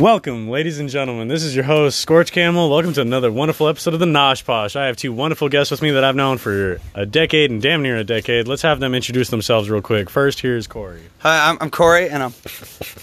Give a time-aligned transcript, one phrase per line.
[0.00, 1.26] Welcome, ladies and gentlemen.
[1.26, 2.70] This is your host, Scorch Camel.
[2.70, 4.76] Welcome to another wonderful episode of the Gnoshposh.
[4.76, 7.82] I have two wonderful guests with me that I've known for a decade and damn
[7.82, 8.46] near a decade.
[8.46, 10.08] Let's have them introduce themselves real quick.
[10.08, 11.02] First, here's Corey.
[11.18, 12.32] Hi, I'm, I'm Corey, and I'm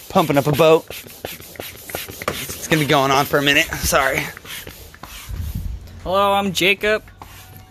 [0.08, 0.86] pumping up a boat.
[0.88, 3.66] It's gonna be going on for a minute.
[3.66, 4.20] Sorry.
[6.02, 7.04] Hello, I'm Jacob.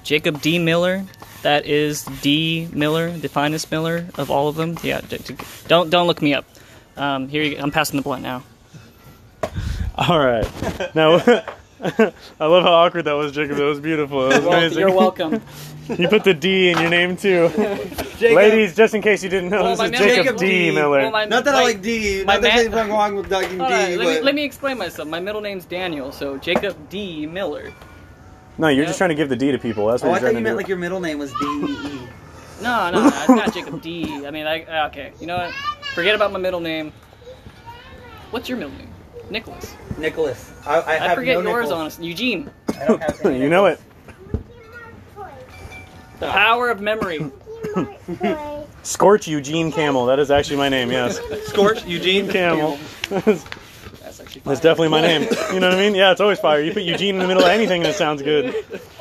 [0.04, 0.60] Jacob D.
[0.60, 1.04] Miller.
[1.42, 2.68] That is D.
[2.72, 4.78] Miller, the finest Miller of all of them.
[4.84, 5.36] Yeah, d- d-
[5.68, 6.46] don't don't look me up.
[6.96, 8.44] Um, here, you, I'm passing the blunt now.
[10.10, 10.96] All right.
[10.96, 13.58] Now, I love how awkward that was, Jacob.
[13.58, 14.28] That was beautiful.
[14.30, 14.80] That was Well, amazing.
[14.80, 15.42] you're welcome.
[15.88, 17.48] You put the D in your name too.
[18.20, 20.70] Ladies, just in case you didn't know, Well, this is middle- Jacob, Jacob D.
[20.70, 20.72] D.
[20.76, 20.98] Miller.
[21.02, 22.24] Well, my- Not that I like D.
[22.26, 24.24] my Not that ma- there's anything wrong with liking D, All right, let, me, but
[24.24, 25.08] let me explain myself.
[25.08, 27.28] My middle name's Daniel, so Jacob D.
[27.28, 27.72] Miller.
[28.58, 28.88] no, you're Yeah.
[28.88, 29.86] just trying to give the D to people.
[29.86, 30.58] That's what oh, you're I thought trying you to meant do.
[30.58, 32.08] like your middle name was D E E.
[32.64, 34.26] No, no, no, it's not Jacob D.
[34.26, 35.14] I mean, I okay.
[35.20, 35.54] You know what?
[35.94, 36.94] Forget about my middle name.
[38.32, 38.90] What's your middle name?
[39.30, 39.76] Nicholas.
[39.98, 40.52] Nicholas.
[40.66, 41.72] I, I, I have forget no yours, nipples.
[41.80, 42.08] honestly.
[42.08, 42.50] Eugene.
[42.70, 43.80] I don't have any you know it.
[46.20, 47.20] The power of memory.
[48.84, 50.06] Scorch Eugene Camel.
[50.06, 50.92] That is actually my name.
[50.92, 52.78] Yes, Scorch Eugene Camel.
[53.10, 55.24] That's actually That's definitely my name.
[55.54, 55.96] You know what I mean?
[55.96, 56.62] Yeah, it's always fire.
[56.62, 58.54] You put Eugene in the middle of anything and it sounds good.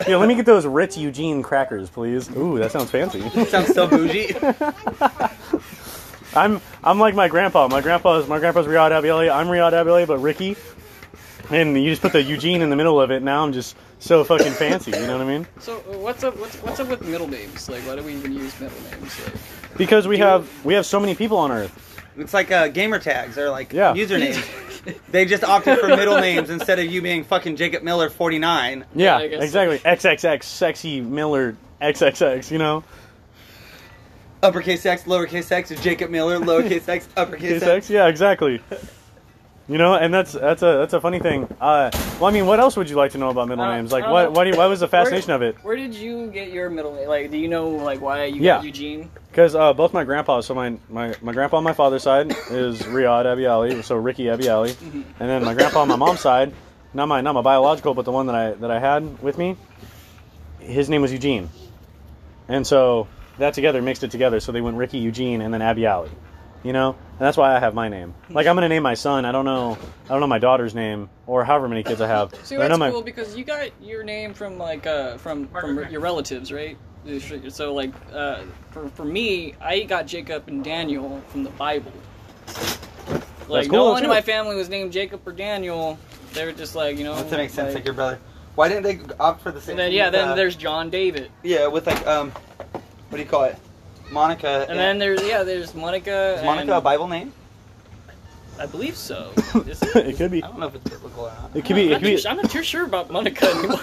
[0.08, 2.28] Yeah, let me get those Ritz Eugene crackers, please.
[2.36, 3.20] Ooh, that sounds fancy.
[3.44, 4.32] Sounds so bougie.
[6.36, 7.68] I'm I'm like my grandpa.
[7.68, 9.32] My grandpa's my grandpa's Riyad Abieli.
[9.34, 10.56] I'm Riyad Abieli, but Ricky.
[11.50, 13.22] And you just put the Eugene in the middle of it.
[13.22, 14.90] Now I'm just so fucking fancy.
[14.92, 15.46] You know what I mean?
[15.60, 16.38] So uh, what's up?
[16.38, 17.68] What's, what's up with middle names?
[17.68, 19.24] Like, why do we even use middle names?
[19.24, 21.80] Like, Because we have we have so many people on Earth.
[22.16, 23.92] It's like uh, gamer tags or like Yeah.
[23.92, 25.00] usernames.
[25.10, 28.84] they just opted for middle names instead of you being fucking Jacob Miller 49.
[28.94, 29.78] Yeah, I guess exactly.
[29.80, 32.50] XXX, sexy Miller, XXX.
[32.50, 32.84] You know,
[34.44, 37.66] Uppercase X, lowercase x is Jacob Miller, lowercase x, uppercase XXX.
[37.68, 37.90] x.
[37.90, 38.60] Yeah, exactly.
[39.66, 41.44] You know, and that's that's a that's a funny thing.
[41.58, 43.90] Uh, well, I mean, what else would you like to know about middle Uh, names?
[43.90, 44.30] Like, I what know.
[44.32, 45.56] what, do you, what was the fascination of it?
[45.64, 47.08] where did you get your middle name?
[47.08, 48.56] Like, do you know like why you Yeah.
[48.56, 49.10] got Eugene?
[49.30, 52.82] Because uh, both my grandpas, so my, my, my grandpa on my father's side is
[52.82, 55.00] Riyad Abiali, so Ricky Abiali, Mm-hmm.
[55.18, 56.52] and then my grandpa on my mom's side,
[56.92, 59.56] not my not my biological, but the one that I that I had with me,
[60.60, 61.48] his name was Eugene,
[62.48, 63.08] and so
[63.38, 66.10] that together mixed it together, so they went Ricky Eugene and then Abiali,
[66.62, 68.14] you know, and that's why I have my name.
[68.30, 69.24] Like I'm gonna name my son.
[69.24, 72.34] I don't know I don't know my daughter's name or however many kids I have.
[72.44, 75.16] See, but I that's know my cool because you got your name from like uh
[75.18, 76.76] from from your relatives, right?
[77.50, 81.92] So like uh, for for me, I got Jacob and Daniel from the Bible.
[83.46, 85.98] Like cool, no that's one in my family was named Jacob or Daniel.
[86.32, 87.14] They were just like you know.
[87.22, 88.18] That makes sense, like- like your brother.
[88.54, 90.88] Why didn't they opt for the same and then thing yeah, then uh, there's John
[90.88, 92.32] David, Yeah, with like, um,
[93.14, 93.56] what do you call it?
[94.10, 94.66] Monica.
[94.68, 96.34] and then there's yeah, there's Monica.
[96.38, 97.32] Is Monica and- a Bible name?
[98.58, 99.32] I believe so.
[99.66, 99.96] Is it?
[99.96, 101.50] it could be I don't know if it's biblical or not.
[101.54, 103.46] it could be it I'm, could be not too, I'm not too sure about Monica
[103.46, 103.80] anymore.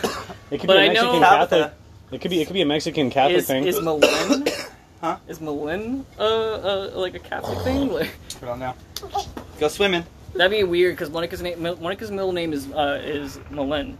[0.52, 1.74] it could but be I a know- Mexican Catholic.
[2.12, 3.64] It could be it could be a Mexican Catholic is thing.
[3.66, 4.46] is Malin?
[5.02, 5.18] Huh?
[5.30, 7.92] Is Malin uh, uh like a Catholic thing?
[7.92, 8.12] Like,
[8.44, 8.76] I don't know.
[9.60, 10.04] Go swimming.
[10.36, 13.98] That'd be weird because Monica's name, Monica's middle name is uh, is Malin,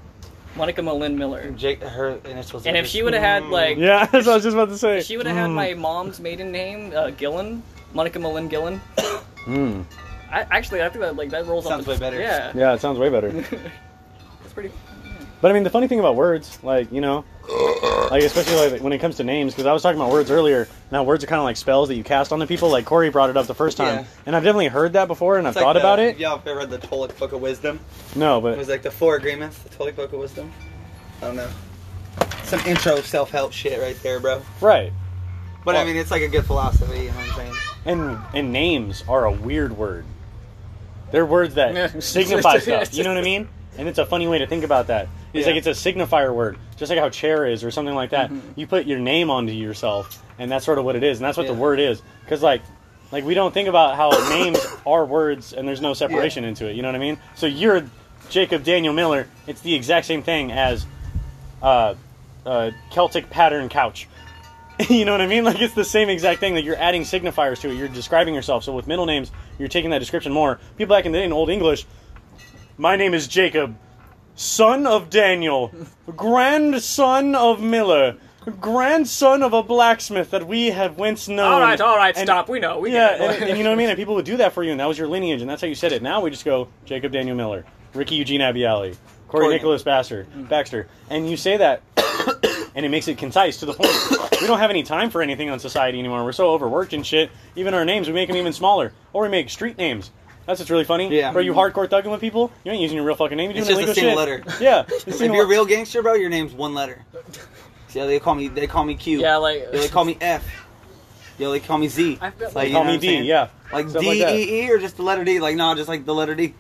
[0.56, 1.52] Monica Malin Miller.
[1.52, 2.66] Jake, her initials.
[2.66, 4.54] And are if just- she would have had like, yeah, that's what I was just
[4.56, 4.98] about to say.
[5.00, 5.54] if she would have had Mm.
[5.54, 7.64] my mom's maiden name, uh, Gillen,
[7.94, 8.82] Monica Malin Gillen.
[9.46, 9.86] Mm.
[10.32, 12.20] I actually I think that like that rolls Sounds off the way better.
[12.22, 13.28] Yeah, Yeah, it sounds way better.
[14.44, 14.72] it's pretty.
[15.42, 17.26] But I mean, the funny thing about words, like you know,
[18.12, 20.68] like especially like when it comes to names, because I was talking about words earlier.
[20.92, 22.70] Now words are kind of like spells that you cast on the people.
[22.70, 24.06] Like Corey brought it up the first time, Yeah.
[24.28, 26.18] and I've definitely heard that before, and I've like thought the- about it.
[26.18, 27.80] Yeah, I've ever read the Toltec Book of Wisdom.
[28.16, 30.52] No, but It but was like the four agreements, the Toltec Book of Wisdom.
[31.22, 31.50] I don't know.
[32.44, 34.42] Some intro self help shit right there, bro.
[34.62, 34.94] right.
[35.66, 37.54] But I Well- mean, it's like a good philosophy, you know what I'm saying?
[37.86, 40.06] And and names are a weird word.
[41.12, 41.72] They're words Yeah.
[41.72, 42.94] that signify stuff.
[42.94, 43.48] You know what I mean?
[43.78, 45.08] And it's a funny way to think about that.
[45.34, 45.54] It's Yeah.
[45.54, 48.30] like it's a signifier word, just like how chair is or something like that.
[48.30, 48.42] Mhm.
[48.56, 51.38] You put your name onto yourself, and that's sort of what it is, and that's
[51.38, 52.02] what the word is.
[52.26, 52.62] Because like,
[53.12, 56.76] like we don't think about how names are words, and there's no separation into it.
[56.76, 57.18] You know what I mean?
[57.36, 57.84] So you're
[58.30, 59.28] Jacob Daniel Miller.
[59.48, 60.86] It's the exact same thing as
[61.64, 61.96] uh,
[62.46, 64.08] uh, Celtic pattern couch.
[64.90, 65.44] you know what I mean?
[65.44, 67.76] Like it's the same exact thing that you're adding signifiers to it.
[67.76, 68.64] You're describing yourself.
[68.64, 70.60] So with middle names, you're taking that description more.
[70.78, 71.86] People back in the day in Old English,
[72.82, 73.76] my name is Jacob,
[74.34, 75.72] son of Daniel,
[76.16, 78.18] grandson of Miller,
[78.60, 81.52] grandson of a blacksmith that we have once known.
[81.54, 82.50] all right, all right, And- stop.
[82.50, 82.80] We know.
[82.80, 83.90] We yeah, and, and you know what I mean?
[83.90, 85.68] And people would do that for you, and that was your lineage, and that's how
[85.68, 86.02] you said it.
[86.02, 88.98] Now we just go Jacob Daniel Miller, Ricky Eugene Abiali,
[89.28, 89.54] Corey Corey.
[89.54, 91.84] Nicholas Baxter, Baxter, and you say that,
[92.74, 94.42] and it makes it concise to the point.
[94.42, 96.24] We don't have any time for anything on society anymore.
[96.26, 97.30] We're so overworked and shit.
[97.56, 100.10] Even our names, we make them even smaller, or we make street names.
[100.46, 101.16] That's what's really funny.
[101.16, 101.32] Yeah.
[101.32, 103.52] Bro, you hardcore thugging with people, you ain't using your real fucking name.
[103.52, 104.46] You're It's doing just a illegal single shit.
[104.48, 104.64] letter.
[104.64, 104.86] Yeah.
[105.08, 107.04] If you're a real gangster, bro, your name's one letter.
[107.90, 109.20] See, they call me they call me Q.
[109.20, 110.44] Yeah, like Yo, they call me F.
[111.38, 112.18] Yo, they call me Z.
[112.22, 113.26] I felt Like, like you Call know me what I'm D, saying?
[113.26, 113.48] yeah.
[113.74, 114.36] Like Stuff D like that.
[114.36, 115.40] E E or just the letter D?
[115.40, 116.54] Like no, just like the letter D.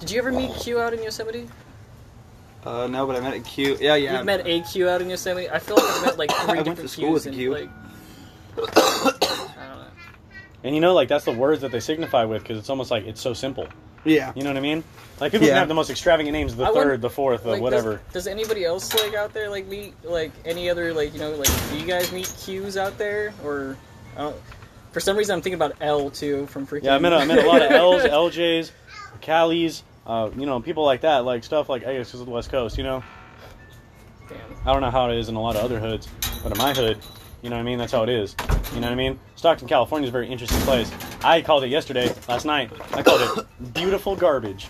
[0.00, 1.48] Did you ever meet Q out in Yosemite?
[2.64, 3.76] Uh, no, but I met a Q.
[3.80, 4.16] Yeah, yeah.
[4.18, 5.50] You've met a Q out in Yosemite.
[5.50, 7.38] I feel like I've met like three I went to school with Qs a and,
[7.38, 7.52] Q.
[7.54, 7.70] like.
[10.62, 10.68] I don't know.
[10.68, 13.04] And you know, like that's the words that they signify with because it's almost like
[13.06, 13.66] it's so simple.
[14.04, 14.32] Yeah.
[14.34, 14.82] You know what I mean?
[15.20, 15.52] Like people Yeah.
[15.54, 18.00] can have the most extravagant names, the I third, the fourth, the Like, whatever.
[18.12, 21.30] Does, does anybody else like out there like meet like any other like you know
[21.32, 23.76] like do you guys meet Qs out there or?
[24.16, 24.36] I don't,
[24.90, 26.84] for some reason, I'm thinking about L too from freaking.
[26.84, 28.70] Yeah, I met, a- I met a lot of L's, LJs,
[29.22, 32.32] Callies, uh, you know, people like that, like stuff like I guess because of the
[32.32, 33.02] West Coast, you know.
[34.28, 34.38] Damn.
[34.66, 36.08] I don't know how it is in a lot of other hoods,
[36.42, 36.98] but in my hood,
[37.42, 37.78] you know what I mean?
[37.78, 38.34] That's how it is.
[38.74, 39.18] You know what I mean?
[39.36, 40.90] Stockton, California is a very interesting place.
[41.22, 42.70] I called it yesterday, last night.
[42.94, 44.68] I called it beautiful garbage.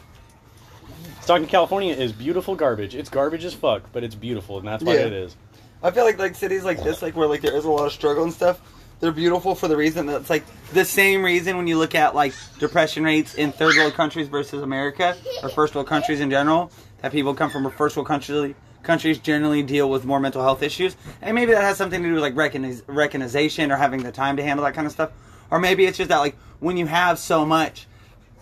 [1.20, 2.94] Stockton, California is beautiful garbage.
[2.94, 5.06] It's garbage as fuck, but it's beautiful, and that's what Yeah.
[5.06, 5.36] it is.
[5.82, 7.92] I feel like like cities like this, like where like there is a lot of
[7.92, 8.60] struggle and stuff.
[9.00, 12.14] They're beautiful for the reason that it's like the same reason when you look at
[12.14, 16.70] like depression rates in third world countries versus America or first world countries in general.
[17.00, 20.62] That people come from a first world countries countries generally deal with more mental health
[20.62, 24.12] issues, and maybe that has something to do with like recogniz- recognition or having the
[24.12, 25.10] time to handle that kind of stuff,
[25.50, 27.86] or maybe it's just that like when you have so much.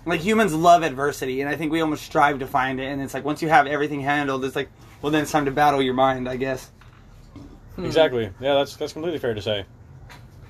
[0.06, 2.86] Like humans love adversity, and I think we almost strive to find it.
[2.86, 4.70] And it's like once you have everything handled, it's like,
[5.02, 6.70] well, then it's time to battle your mind, I guess.
[7.76, 7.84] Hmm.
[7.84, 8.30] Exactly.
[8.40, 9.66] Yeah, that's that's completely fair to say.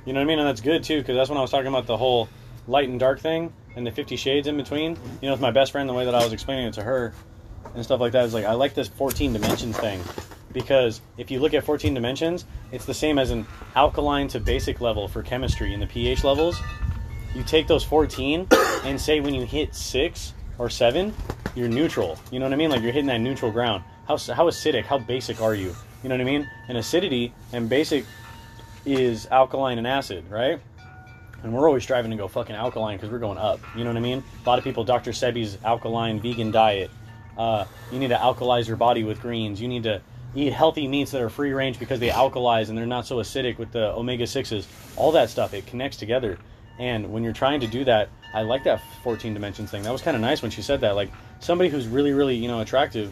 [0.04, 0.38] You know what I mean?
[0.38, 2.28] And that's good too, because that's when I was talking about the whole
[2.68, 4.96] light and dark thing and the Fifty Shades in between.
[5.20, 7.12] You know, with my best friend, the way that I was explaining it to her
[7.74, 10.02] and stuff like that is like I like this 14 dimensions thing
[10.52, 13.46] because if you look at 14 dimensions, it's the same as an
[13.76, 16.60] alkaline to basic level for chemistry in the pH levels.
[17.34, 18.48] You take those 14
[18.84, 21.14] and say when you hit six or seven,
[21.54, 22.18] you're neutral.
[22.30, 22.70] You know what I mean?
[22.70, 23.84] Like you're hitting that neutral ground.
[24.06, 24.84] How how acidic?
[24.84, 25.74] How basic are you?
[26.02, 26.50] You know what I mean?
[26.68, 28.04] And acidity and basic
[28.84, 30.60] is alkaline and acid, right?
[31.42, 33.60] And we're always striving to go fucking alkaline because we're going up.
[33.74, 34.22] You know what I mean?
[34.44, 35.12] A lot of people, Dr.
[35.12, 36.90] Sebi's alkaline vegan diet.
[37.40, 39.62] Uh, you need to alkalize your body with greens.
[39.62, 40.02] You need to
[40.34, 43.56] eat healthy meats that are free range because they alkalize and they're not so acidic
[43.56, 44.66] with the omega 6s.
[44.98, 46.38] All that stuff, it connects together.
[46.78, 49.82] And when you're trying to do that, I like that 14 dimensions thing.
[49.84, 50.96] That was kind of nice when she said that.
[50.96, 51.10] Like
[51.40, 53.10] somebody who's really, really, you know, attractive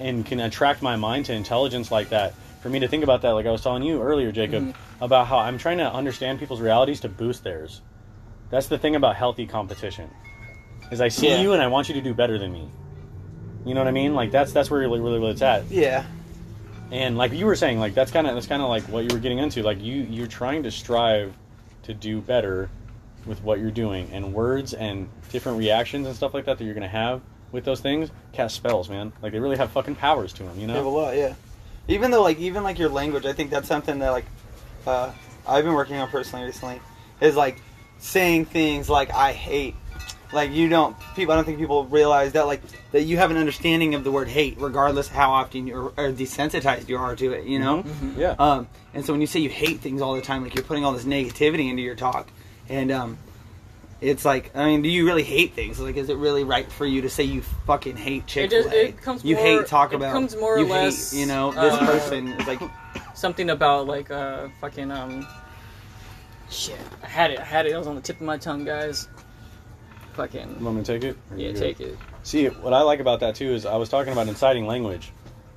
[0.00, 2.34] and can attract my mind to intelligence like that.
[2.62, 5.38] For me to think about that, like I was telling you earlier, Jacob, about how
[5.38, 7.80] I'm trying to understand people's realities to boost theirs.
[8.50, 10.10] That's the thing about healthy competition.
[10.90, 11.40] Is I see Yeah.
[11.40, 12.68] you and I want you to do better than me.
[13.64, 14.14] You know what I mean?
[14.14, 15.70] Like that's that's where really really where it's at.
[15.70, 16.04] Yeah.
[16.90, 19.14] And like you were saying, like that's kind of that's kind of like what you
[19.14, 19.62] were getting into.
[19.62, 21.34] Like you you're trying to strive
[21.84, 22.68] to do better
[23.26, 26.74] with what you're doing, and words and different reactions and stuff like that that you're
[26.74, 27.20] gonna have
[27.52, 29.12] with those things cast spells, man.
[29.22, 30.90] Like they really have fucking powers to them, you You have a know?
[30.90, 31.34] lot, yeah.
[31.88, 34.24] Even though, like, even like your language, I think that's something that, like,
[34.86, 35.10] uh,
[35.46, 36.80] I've been working on personally recently.
[37.20, 37.60] Is like
[37.98, 39.74] saying things like "I hate."
[40.32, 41.32] Like you don't people.
[41.32, 42.62] I don't think people realize that, like,
[42.92, 46.88] that you have an understanding of the word hate, regardless how often you're or desensitized
[46.88, 47.44] you are to it.
[47.46, 47.82] You know.
[47.82, 48.16] Mhm.
[48.16, 48.34] Yeah.
[48.38, 50.84] Um, and so when you say you hate things all the time, like you're putting
[50.84, 52.28] all this negativity into your talk,
[52.68, 53.18] and um,
[54.00, 55.78] it's like, I mean, do you really hate things?
[55.78, 58.78] Like, is it really right for you to say you fucking hate Chick just- Fil
[58.78, 58.84] A?
[58.88, 60.12] it comes You more- hate Taco it Bell.
[60.12, 62.60] comes more or you less, hate, you know, this uh, person is like,
[63.14, 65.26] Something about like uh fucking um.
[66.50, 67.38] Shit, I had it.
[67.38, 67.72] I had it.
[67.72, 69.08] It was on the tip of my tongue, guys.
[70.14, 70.56] Fucking.
[70.58, 71.16] You want me to take it?
[71.36, 71.58] Yeah, good?
[71.58, 71.98] take it.
[72.22, 75.12] See, what I like about that too is I was talking about inciting language.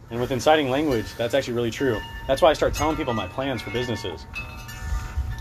[0.10, 2.00] And with inciting language, that's actually really true.
[2.28, 4.26] That's why I start telling people my plans for businesses.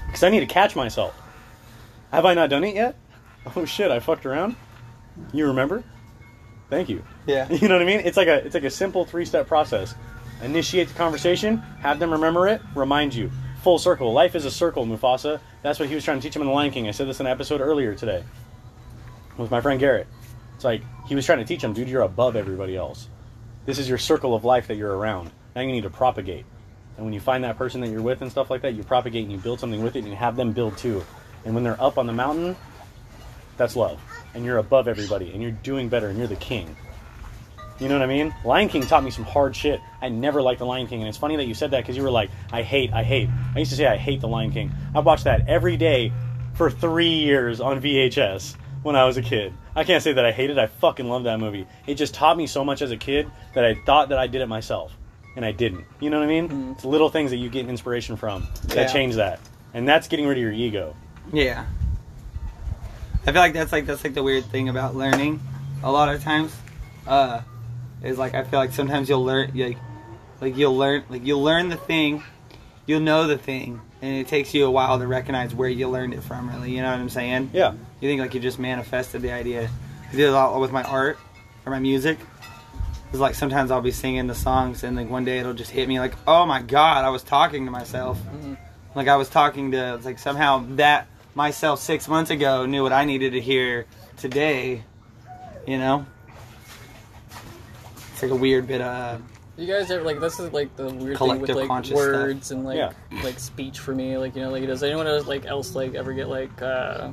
[0.06, 1.14] Because I need to catch myself.
[2.12, 2.96] Have I not done it yet?
[3.56, 4.56] Oh shit, I fucked around.
[5.34, 5.84] You remember?
[6.70, 7.04] Thank you.
[7.26, 8.00] yeah, You know what I mean?
[8.00, 9.94] It's like a it's like a simple three step process.
[10.42, 13.30] Initiate the conversation, have them remember it, remind you.
[13.62, 14.14] Full circle.
[14.14, 15.40] Life is a circle, Mufasa.
[15.62, 16.88] That's what he was trying to teach him in The Lion King.
[16.88, 18.24] I said this in an episode earlier today
[19.36, 20.06] with my friend Garrett.
[20.54, 23.08] It's like he was trying to teach him, dude, you're above everybody else.
[23.66, 25.30] This is your circle of life that you're around.
[25.54, 26.44] Now you need to propagate.
[26.96, 29.24] And when you find that person that you're with and stuff like that, you propagate
[29.24, 31.04] and you build something with it and you have them build too.
[31.44, 32.56] And when they're up on the mountain,
[33.56, 34.00] that's love.
[34.34, 36.76] And you're above everybody and you're doing better and you're the king.
[37.80, 38.32] You know what I mean?
[38.44, 39.80] Lion King taught me some hard shit.
[40.00, 42.04] I never liked the Lion King, and it's funny that you said that because you
[42.04, 44.70] were like, "I hate, I hate." I used to say, "I hate the Lion King."
[44.94, 46.12] I watched that every day
[46.52, 49.52] for three years on VHS when I was a kid.
[49.74, 50.56] I can't say that I hated.
[50.58, 51.66] I fucking loved that movie.
[51.88, 54.40] It just taught me so much as a kid that I thought that I did
[54.40, 54.96] it myself,
[55.34, 55.84] and I didn't.
[55.98, 56.72] You know what I mean?
[56.76, 58.86] It's little things that you get inspiration from that Yeah.
[58.92, 59.40] change that,
[59.74, 60.94] and that's getting rid of your ego.
[61.32, 61.64] yeah.
[63.26, 65.40] I feel like that's like that's like the weird thing about learning.
[65.82, 66.54] A lot of times,
[67.06, 67.40] uh,
[68.02, 69.78] is like I feel like sometimes you'll learn like
[70.42, 72.22] like you'll learn like you'll learn the thing,
[72.86, 76.12] you'll know the thing, and it takes you a while to recognize where you learned
[76.12, 76.50] it from.
[76.50, 77.48] Really, you know what I'm saying?
[77.54, 77.72] Yeah.
[78.04, 79.70] You think like you just manifested the idea.
[80.12, 81.18] I do a lot with my art
[81.64, 82.18] or my music.
[83.08, 85.88] It's like sometimes I'll be singing the songs and like one day it'll just hit
[85.88, 88.20] me like, oh my god, I was talking to myself.
[88.94, 92.92] Like I was talking to it's like somehow that myself six months ago knew what
[92.92, 93.86] I needed to hear
[94.18, 94.84] today.
[95.66, 96.04] You know?
[98.12, 99.22] It's like a weird bit of
[99.56, 102.50] You guys ever like this is like the weird thing with Collective like conscious words
[102.50, 102.92] and like Yeah.
[103.22, 104.18] like speech for me.
[104.18, 107.10] Like you know, like does anyone else like else like ever get like uh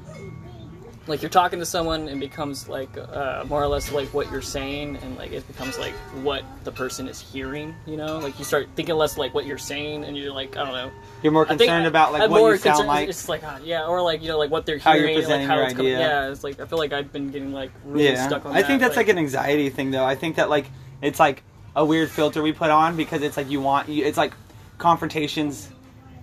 [1.07, 4.41] like you're talking to someone and becomes like uh, more or less like what you're
[4.41, 7.73] saying and like it becomes like what the person is hearing.
[7.87, 10.63] You know, like you start thinking less like what you're saying and you're like I
[10.63, 10.91] don't know.
[11.23, 13.09] you're more I concerned about like I'm what you sound concerned- like.
[13.09, 15.47] It's like uh, yeah, or like you know like what they're How you're hearing, presenting
[15.47, 15.93] like how your it's coming.
[15.95, 16.07] idea.
[16.07, 18.27] Yeah, it's like I feel like I've been getting like really yeah.
[18.27, 18.51] stuck on.
[18.51, 18.59] That.
[18.59, 20.05] I that, think that's like, an anxiety thing though.
[20.05, 20.67] I think that like
[21.01, 21.43] it's like
[21.75, 24.33] a weird filter we put on because it's like you want you, it's like
[24.77, 25.69] confrontations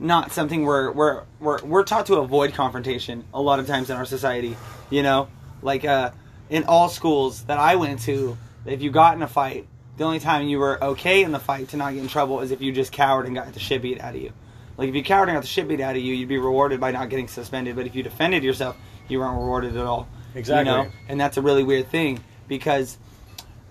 [0.00, 3.96] not something we're we're we're we're taught to avoid confrontation a lot of times in
[3.96, 4.56] our society,
[4.90, 5.28] you know?
[5.62, 6.12] Like uh
[6.50, 10.20] in all schools that I went to, if you got in a fight, the only
[10.20, 12.72] time you were okay in the fight to not get in trouble is if you
[12.72, 14.32] just cowered and got the shit beat out of you.
[14.76, 16.80] Like if you cowered and got the shit beat out of you, you'd be rewarded
[16.80, 17.74] by not getting suspended.
[17.74, 18.76] But if you defended yourself,
[19.08, 20.08] you weren't rewarded at all.
[20.34, 20.72] Exactly.
[20.72, 20.90] You know?
[21.08, 22.96] And that's a really weird thing because,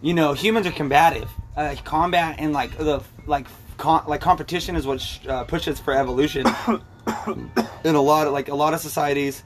[0.01, 1.29] you know, humans are combative.
[1.55, 5.93] Uh, combat and like the like con- like competition is what sh- uh, pushes for
[5.93, 6.45] evolution.
[7.83, 9.43] in a lot of like a lot of societies,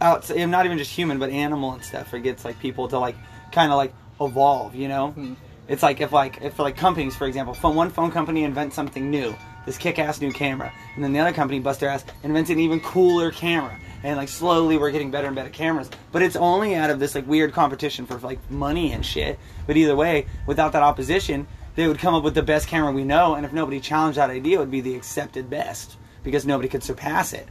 [0.00, 2.98] out and not even just human but animal and stuff, it gets like people to
[2.98, 3.16] like
[3.52, 4.74] kind of like evolve.
[4.74, 5.36] You know,
[5.68, 9.10] it's like if like if like companies, for example, phone, one phone company invents something
[9.10, 9.34] new,
[9.66, 12.80] this kick-ass new camera, and then the other company, bust their ass, invents an even
[12.80, 15.90] cooler camera, and like slowly we're getting better and better cameras.
[16.12, 19.38] But it's only out of this like weird competition for like money and shit.
[19.66, 21.46] But either way, without that opposition,
[21.76, 24.30] they would come up with the best camera we know, and if nobody challenged that
[24.30, 27.48] idea, it would be the accepted best because nobody could surpass it.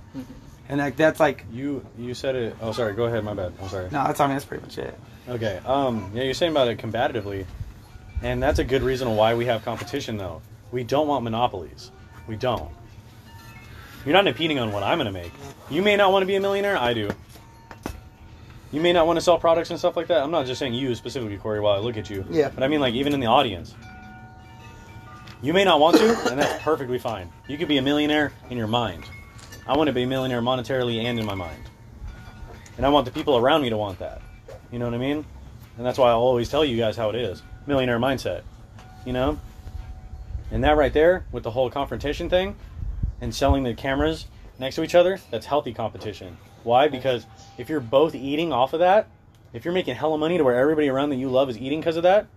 [0.67, 2.55] And like that's like You you said it.
[2.61, 2.93] Oh, sorry.
[2.93, 3.23] Go ahead.
[3.23, 3.53] My bad.
[3.61, 3.85] I'm sorry.
[3.85, 4.97] no, that's I mean that's pretty much it.
[5.27, 5.59] Okay.
[5.65, 6.11] Um.
[6.13, 7.45] Yeah, you're saying about it combatively,
[8.21, 10.17] and that's a good reason why we have competition.
[10.17, 11.91] Though we don't want monopolies.
[12.27, 12.71] We don't.
[14.05, 15.31] You're not impeding on what I'm gonna make.
[15.71, 16.77] You may not want to be a millionaire.
[16.77, 17.09] I do.
[18.71, 20.21] You may not want to sell products and stuff like that.
[20.21, 21.59] I'm not just saying you specifically, Corey.
[21.59, 22.23] While I look at you.
[22.29, 22.49] Yeah.
[22.49, 23.73] But I mean, like even in the audience.
[25.41, 27.31] You may not want to, and that's perfectly fine.
[27.47, 29.05] You could be a millionaire in your mind.
[29.65, 31.63] I want to be a millionaire monetarily and in my mind.
[32.75, 34.21] And I want the people around me to want that.
[34.69, 35.23] You know what I mean?
[35.77, 37.41] And that's why I'll always tell you guys how it is.
[37.67, 38.41] Millionaire mindset.
[39.05, 39.39] You know?
[40.51, 42.57] And that right there, with the whole confrontation thing
[43.21, 44.25] and selling the cameras
[44.59, 46.37] next to each other, that's healthy competition.
[46.63, 46.89] Why?
[46.89, 47.25] Because
[47.57, 49.07] if you're both eating off of that,
[49.53, 51.95] if you're making hella money to where everybody around that you love is eating because
[51.95, 52.27] of that,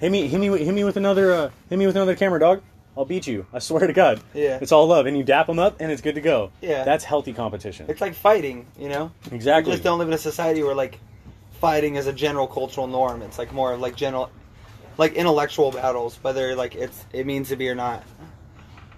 [0.00, 2.62] hit me, hit me, hit me with another, uh, hit me with another camera, dog.
[2.96, 3.46] I'll beat you.
[3.52, 4.20] I swear to God.
[4.34, 4.58] Yeah.
[4.60, 6.50] It's all love, and you dap them up, and it's good to go.
[6.60, 6.82] Yeah.
[6.82, 7.86] That's healthy competition.
[7.88, 9.12] It's like fighting, you know.
[9.30, 9.70] Exactly.
[9.70, 10.98] We just don't live in a society where like
[11.60, 13.22] fighting is a general cultural norm.
[13.22, 14.30] It's like more of like general,
[14.96, 18.02] like intellectual battles, whether like it's it means to be or not.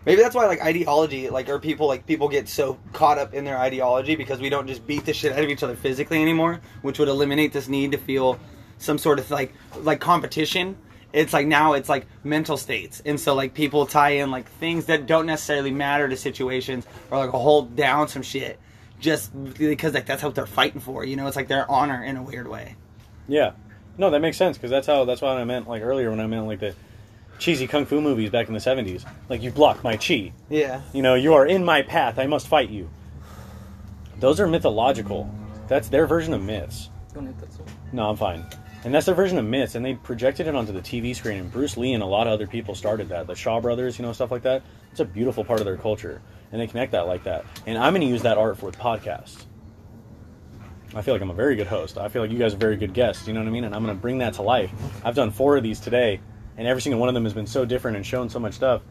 [0.06, 3.44] Maybe that's why like ideology, like or people like people get so caught up in
[3.44, 6.60] their ideology because we don't just beat the shit out of each other physically anymore,
[6.80, 8.40] which would eliminate this need to feel
[8.78, 10.78] some sort of like like competition.
[11.12, 14.86] It's like now it's like mental states, and so like people tie in like things
[14.86, 18.58] that don't necessarily matter to situations or like hold down some shit
[19.00, 21.04] just because like that's what they're fighting for.
[21.04, 22.76] You know, it's like their honor in a weird way.
[23.26, 23.52] Yeah,
[23.98, 26.26] no, that makes sense because that's how that's what I meant like earlier when I
[26.26, 26.74] meant like the
[27.38, 29.04] cheesy kung fu movies back in the seventies.
[29.28, 32.18] Like you block my chi, Yeah, you know, you are in my path.
[32.18, 32.88] I must fight you.
[34.20, 35.32] Those are mythological.
[35.66, 36.90] That's their version of myths.
[37.14, 37.68] Don't hit that sword.
[37.92, 38.44] No, I'm fine.
[38.84, 41.38] And that's their version of myths, and they projected it onto the TV screen.
[41.38, 43.26] And Bruce Lee and a lot of other people started that.
[43.26, 44.62] The Shaw brothers, you know, stuff like that.
[44.90, 47.44] It's a beautiful part of their culture, and they connect that like that.
[47.66, 49.44] And I'm going to use that art for podcasts.
[50.94, 51.98] I feel like I'm a very good host.
[51.98, 53.28] I feel like you guys are very good guests.
[53.28, 53.64] You know what I mean?
[53.64, 54.72] And I'm going to bring that to life.
[55.04, 56.18] I've done four of these today,
[56.56, 58.82] and every single one of them has been so different and shown so much stuff.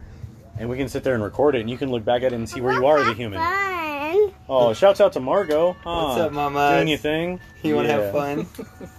[0.60, 2.36] And we can sit there and record it, and you can look back at it
[2.36, 3.39] and see where you are as a human.
[3.39, 4.34] Fun.
[4.48, 5.74] Oh, shouts out to Margot.
[5.84, 6.05] Huh?
[6.05, 6.75] What's up, mama?
[6.75, 7.39] Doing your thing.
[7.63, 8.01] you want to Yeah.
[8.01, 8.89] have fun?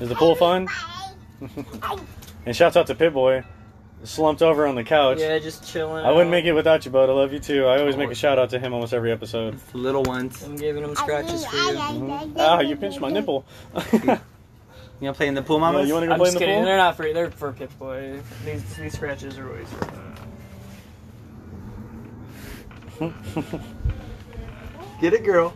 [0.00, 0.68] Is the pool fun?
[2.46, 3.42] And shouts out to Pip Boy,
[4.02, 5.18] slumped over on the couch.
[5.18, 6.04] Yeah, just chilling.
[6.04, 6.30] I wouldn't out.
[6.30, 7.08] make it without you, bud.
[7.08, 7.64] I love you too.
[7.64, 9.58] I always make a shout out to him almost every episode.
[9.72, 10.42] The little ones.
[10.42, 12.32] I'm giving him scratches for you.
[12.36, 13.46] Ah, you pinched my nipple.
[15.00, 15.92] You want to play in the pool, you mamas?
[15.92, 16.54] want to go I'm play in just the kidding.
[16.56, 16.64] pool?
[16.66, 18.20] They're not for they're for Pip Boy.
[18.44, 19.68] These these scratches are always
[23.00, 23.10] for.
[25.00, 25.52] Get it, girl.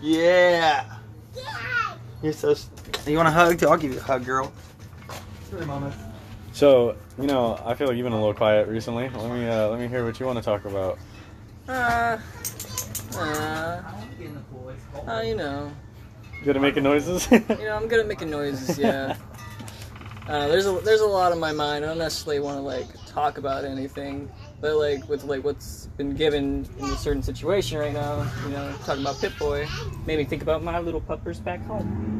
[0.00, 0.84] Yeah.
[2.22, 2.50] You're so.
[2.50, 2.68] s-
[3.06, 3.58] You want a hug?
[3.58, 3.68] Too?
[3.68, 4.52] I'll give you a hug, girl.
[5.50, 5.92] Sorry, mama.
[6.52, 9.08] So, you know, I feel like you've been a little quiet recently.
[9.10, 10.98] Let me uh, let me hear what you want to talk about.
[11.68, 12.18] Uh,
[13.16, 13.82] uh, uh,
[15.24, 15.70] you know,
[16.38, 17.30] You Good at making noises.
[17.30, 18.78] you know, I'm good at making noises.
[18.78, 19.16] Yeah.
[20.28, 21.84] Uh, there's a there's a lot on my mind.
[21.84, 24.28] I don't necessarily want to like talk about anything,
[24.60, 28.72] but like with like what's been given in a certain situation right now, you know,
[28.84, 29.66] talking about Pip Boy,
[30.06, 32.12] made me think about my little puppers back home.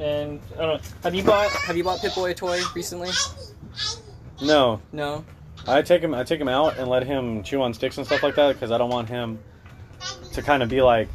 [0.00, 0.88] And I don't know.
[1.02, 3.10] Have you bought Have you bought Pip Boy a toy recently?
[4.40, 5.24] no, No.
[5.66, 8.22] I take him I take him out and let him chew on sticks and stuff
[8.22, 9.38] like that because I don't want him
[10.32, 11.08] to kind of be like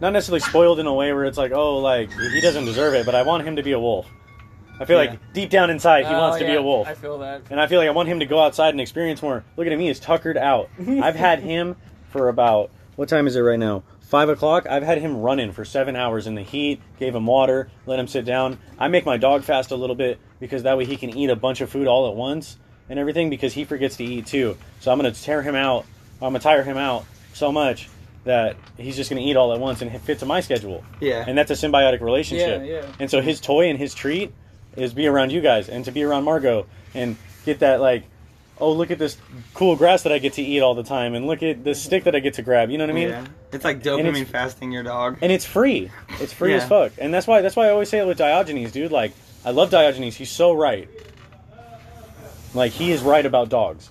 [0.00, 3.06] not necessarily spoiled in a way where it's like oh like he doesn't deserve it,
[3.06, 4.06] but I want him to be a wolf.
[4.78, 5.10] I feel Yeah.
[5.10, 6.86] like deep down inside he Oh, wants to be a wolf.
[6.86, 7.42] I feel that.
[7.50, 9.42] And I feel like I want him to go outside and experience more.
[9.56, 10.68] Look at him, he's tuckered out.
[11.02, 11.76] I've had him
[12.10, 13.82] for about what time is it right now?
[14.02, 14.66] Five o'clock.
[14.68, 16.80] I've had him running for seven hours in the heat.
[16.98, 18.58] Gave him water, let him sit down.
[18.78, 21.36] I make my dog fast a little bit because that way he can eat a
[21.36, 22.56] bunch of food all at once
[22.88, 24.56] and everything because he forgets to eat too.
[24.80, 25.86] So I'm gonna tear him out.
[26.22, 27.88] I'm gonna tire him out so much
[28.24, 30.84] that he's just gonna eat all at once and it fits in my schedule.
[31.00, 31.24] Yeah.
[31.26, 32.62] And that's a symbiotic relationship.
[32.64, 32.86] Yeah, yeah.
[33.00, 34.32] And so his toy and his treat
[34.76, 38.04] is be around you guys and to be around Margot and get that like,
[38.58, 39.16] oh look at this
[39.54, 42.04] cool grass that I get to eat all the time and look at this stick
[42.04, 42.70] that I get to grab.
[42.70, 43.08] You know what I mean?
[43.08, 43.26] yeah.
[43.52, 45.18] It's like dopamine it's- fasting your dog.
[45.22, 45.90] And it's free.
[46.20, 46.92] It's free as fuck.
[46.98, 48.92] And that's why that's why I always say it with Diogenes, dude.
[48.92, 49.12] Like
[49.44, 50.16] I love Diogenes.
[50.16, 50.88] He's so right.
[52.54, 53.90] Like he is right about dogs.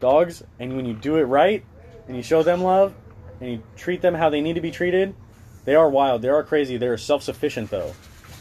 [0.00, 1.64] Dogs, and when you do it right,
[2.08, 2.92] and you show them love,
[3.40, 5.14] and you treat them how they need to be treated,
[5.64, 6.20] they are wild.
[6.22, 6.76] They are crazy.
[6.76, 7.94] They are self-sufficient though,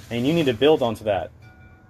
[0.10, 1.32] and you need to build onto that.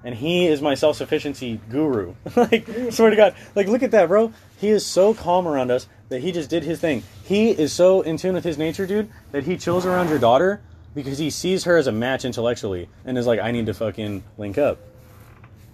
[0.05, 2.15] And he is my self-sufficiency guru.
[2.35, 4.33] like swear to God, like look at that, bro.
[4.59, 7.03] He is so calm around us that he just did his thing.
[7.23, 10.61] He is so in tune with his nature, dude, that he chills around your daughter
[10.93, 14.23] because he sees her as a match intellectually and is like, I need to fucking
[14.37, 14.79] link up.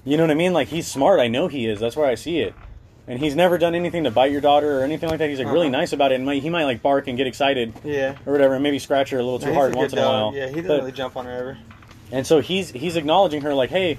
[0.05, 0.53] You know what I mean?
[0.53, 1.19] Like he's smart.
[1.19, 1.79] I know he is.
[1.79, 2.53] That's where I see it.
[3.07, 5.29] And he's never done anything to bite your daughter or anything like that.
[5.29, 5.77] He's like really Uh-huh.
[5.77, 8.15] nice about it, and might, he might like bark and get excited Yeah.
[8.27, 10.33] or whatever, and maybe scratch her a little too He's hard once in a while.
[10.35, 11.57] Yeah, he doesn't But- really jump on her ever.
[12.11, 13.97] and so he's he's acknowledging her like, hey,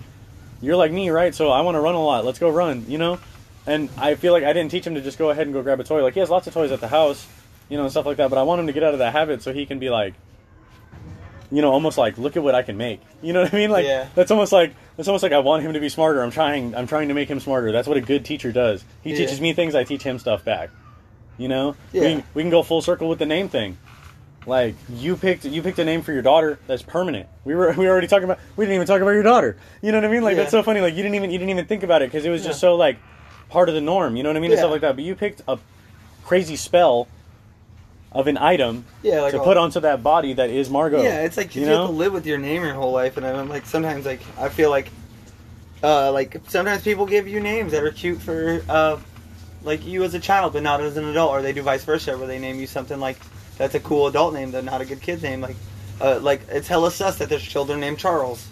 [0.61, 1.35] you're like me, right?
[1.35, 2.25] So I want to run a lot.
[2.25, 3.18] Let's go run, you know.
[3.66, 5.81] And I feel like I didn't teach him to just go ahead and go grab
[5.81, 6.03] a toy.
[6.03, 7.27] Like he has lots of toys at the house,
[7.68, 8.31] you know, and stuff like that.
[8.31, 10.14] But I want him to get out of that habit so he can be like,
[11.53, 13.01] you know, almost like, look at what I can make.
[13.23, 13.70] You know what I mean?
[13.70, 14.09] Like Yeah.
[14.14, 16.23] that's almost like it's almost like I want him to be smarter.
[16.23, 17.70] I'm trying I'm trying to make him smarter.
[17.70, 18.83] That's what a good teacher does.
[19.03, 19.16] He Yeah.
[19.18, 19.75] teaches me things.
[19.75, 20.70] I teach him stuff back.
[21.37, 22.01] You know, Yeah.
[22.16, 23.77] we, we can go full circle with the name thing.
[24.46, 27.29] Like you picked you picked a name for your daughter that's permanent.
[27.44, 29.57] We were we were already talking about we didn't even talk about your daughter.
[29.83, 30.22] You know what I mean?
[30.22, 30.42] Like Yeah.
[30.42, 30.81] that's so funny.
[30.81, 32.76] Like you didn't even you didn't even think about it because it was just so
[32.76, 32.98] like
[33.48, 34.16] part of the norm.
[34.16, 34.50] You know what I mean?
[34.50, 34.96] And stuff like that.
[34.96, 35.59] But you picked a
[36.24, 37.09] crazy spell
[38.12, 41.03] of an item Yeah, like to put onto that body that is Margot.
[41.03, 43.26] Yeah, it's like you, you have to live with your name your whole life, and
[43.26, 44.90] I'm like sometimes like I feel like,
[45.83, 48.98] uh, like sometimes people give you names that are cute for uh,
[49.62, 52.16] like you as a child, but not as an adult, or they do vice versa,
[52.18, 53.18] where they name you something like
[53.61, 55.42] that's a cool adult name, though not a good kid's name.
[55.42, 55.57] Like,
[56.01, 58.46] uh, like it's hella sus that there's children named Charles.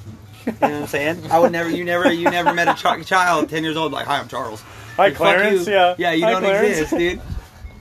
[0.46, 1.30] You know what I'm saying?
[1.30, 4.06] I would never, you never, you never met a ch- child ten years old like,
[4.06, 4.60] hi, I'm Charles.
[4.96, 5.66] Hi Like, Clarence.
[5.66, 5.72] you.
[5.72, 5.94] Yeah.
[5.98, 6.78] yeah, you Hi, don't Clarence.
[6.80, 7.20] exist, dude.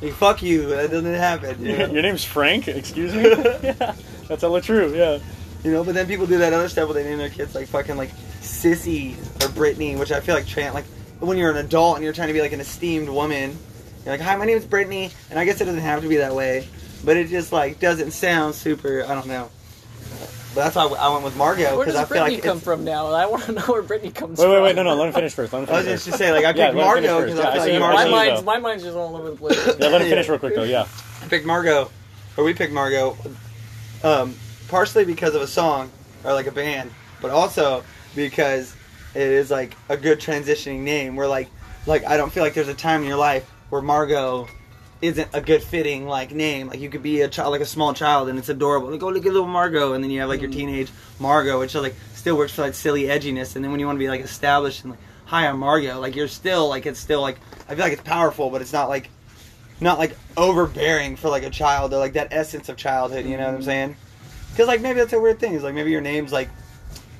[0.01, 0.67] Like, fuck you.
[0.69, 1.63] That doesn't happen.
[1.65, 1.85] You know?
[1.91, 2.67] Your name's Frank.
[2.67, 3.23] Excuse me.
[3.63, 3.95] yeah,
[4.27, 4.93] that's hella true.
[4.95, 5.19] Yeah.
[5.63, 7.67] You know, but then people do that other stuff where they name their kids like
[7.67, 8.11] fucking like
[8.41, 10.85] Sissy or Brittany, which I feel like Trant like
[11.19, 13.57] when you're an adult and you're trying to be like an esteemed woman,
[14.05, 16.17] you're like, "Hi, my name is Brittany," and I guess it doesn't have to be
[16.17, 16.67] that way,
[17.03, 19.03] but it just like doesn't sound super.
[19.03, 19.49] I don't know.
[20.55, 22.59] But that's why I went with Margot Where because does I feel Brittany like come
[22.59, 23.07] from now?
[23.07, 24.53] I want to know where Brittany comes Wait, from.
[24.53, 24.75] wait, wait.
[24.75, 24.95] No, no.
[24.95, 25.53] Let him finish first.
[25.53, 26.17] Let him I was finish just first.
[26.17, 27.71] to say like I picked let him finish Margot because Yeah, I I feel see
[27.73, 28.11] like what my Margot.
[28.31, 29.57] mind's my mind's just all over the place.
[29.67, 30.09] Yeah, let him Yeah.
[30.09, 30.63] finish real quick though.
[30.63, 30.87] Yeah.
[31.21, 31.91] I picked Margot,
[32.37, 33.15] or we picked Margot,
[34.03, 34.35] um,
[34.69, 35.91] partially because of a song
[36.23, 37.83] or like a band, but also
[38.15, 38.73] because
[39.13, 41.15] it is like a good transitioning name.
[41.15, 41.49] Where like,
[41.85, 44.47] like I don't feel like there's a time in your life where Margot
[45.01, 46.67] isn't a good fitting like name.
[46.67, 48.89] Like you could be a child, like a small child, and it's adorable.
[48.89, 50.59] Like oh look at little Margot, and then you have like your mm-hmm.
[50.59, 53.55] teenage Margot, which like still works for like silly edginess.
[53.55, 56.15] And then when you want to be like established and like hi I'm Margot, like
[56.15, 59.09] you're still like it's still like I feel like it's powerful, but it's not like
[59.79, 63.25] not like overbearing for like a child or like that essence of childhood.
[63.25, 63.63] You know what I'm mm-hmm.
[63.63, 63.95] saying?
[64.51, 65.53] Because like maybe that's a weird thing.
[65.53, 66.49] Is like maybe your name's like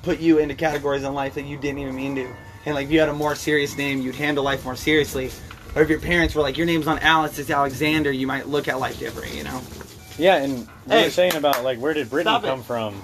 [0.02, 2.28] put you into categories in life that you didn't even mean to.
[2.66, 5.30] And like if you had a more serious name, you'd handle life more seriously.
[5.74, 8.68] Or if your parents were like, your name's on Alice, it's Alexander, you might look
[8.68, 9.34] at life different.
[9.34, 9.60] You know?
[10.18, 11.04] Yeah, and you Hey.
[11.04, 12.48] were saying about like where did Brittany Stop it.
[12.48, 13.00] come from?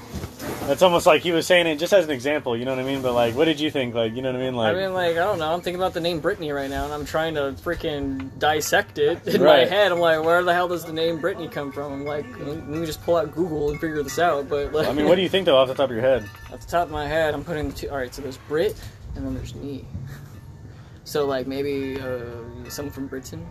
[0.67, 2.57] That's almost like he was saying it just as an example.
[2.57, 3.03] You know what I mean?
[3.03, 3.95] But like, what did you think?
[3.95, 4.55] Like, you know what I mean?
[4.55, 5.53] Like, I Like, mean, like, I don't know.
[5.53, 9.27] I'm thinking about the name Brittany right now, and I'm trying to freaking dissect it
[9.29, 9.93] in my head.
[9.93, 11.93] I'm like, where the hell does the name Brittany come from?
[11.93, 14.49] I'm like, let me just pull out Google and figure this out.
[14.49, 16.29] But like, I mean, what do you think though, off the top of your head?
[16.53, 17.91] Off the top of my head, I'm putting the two.
[17.91, 18.75] All right, so there's Brit,
[19.17, 19.85] and then there's knee.
[21.05, 22.21] So like maybe uh,
[22.69, 23.47] someone from Britain.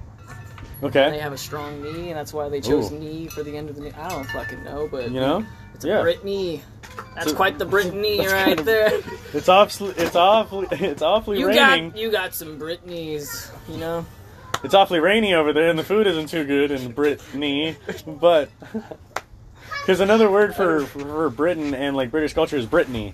[0.82, 1.12] Okay.
[1.12, 3.00] They have a strong knee, and that's why they chose Ooh.
[3.00, 3.92] knee for the end of the knee.
[3.94, 5.94] I don't fucking know, but you know, it's a yeah.
[6.02, 6.62] Britney.
[7.16, 9.00] That's So- quite the Brittany right kind of- there.
[9.34, 11.92] it's awfully, it's awfully, it's awfully You raining.
[11.92, 14.06] got you got some Britneys, you know.
[14.64, 17.76] It's awfully rainy over there, and the food isn't too good in Brittany.
[18.08, 18.50] But
[19.82, 23.14] because another word for for Britain and like British culture is Brittany.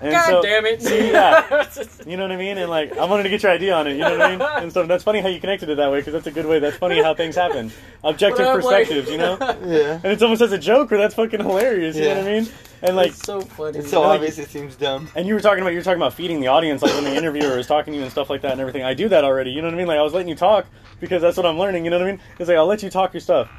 [0.00, 0.80] And God so, damn it!
[0.80, 1.66] See, yeah.
[2.06, 2.56] You know what I mean?
[2.56, 3.92] And like, I wanted to get your idea on it.
[3.94, 4.40] You know what I mean?
[4.62, 6.58] And so that's funny how you connected it that way because that's a good way.
[6.60, 7.72] That's funny how things happen.
[8.04, 9.36] Objective But I'm like- perspectives, you know?
[9.66, 10.00] Yeah.
[10.02, 11.96] And it's almost as a joke, or that's fucking hilarious.
[11.96, 12.02] Yeah.
[12.02, 12.48] You know what I mean?
[12.80, 13.78] And like, it's so funny.
[13.80, 15.08] It's so Like- obvious it seems dumb.
[15.16, 17.14] and you were talking about you were talking about feeding the audience, like when the
[17.16, 18.84] interviewer is talking to you and stuff like that and everything.
[18.84, 19.50] I do that already.
[19.50, 19.88] You know what I mean?
[19.88, 20.66] Like I was letting you talk
[21.00, 21.84] because that's what I'm learning.
[21.84, 22.20] You know what I mean?
[22.38, 23.50] It's like I'll let you talk your stuff,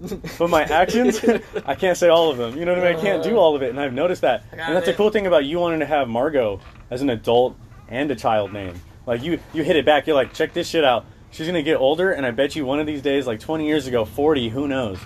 [0.38, 1.20] but my actions,
[1.66, 2.56] I can't say all of them.
[2.58, 2.98] You know what I mean?
[2.98, 4.44] I can't do all of it, and I've noticed that.
[4.52, 7.56] And that's a cool thing about you wanting to have Margot as an adult
[7.88, 8.80] and a child name.
[9.06, 10.06] Like you, you hit it back.
[10.06, 11.04] You're like, check this shit out.
[11.30, 13.86] She's gonna get older, and I bet you one of these days, like 20 years
[13.86, 14.98] ago, 40, who knows?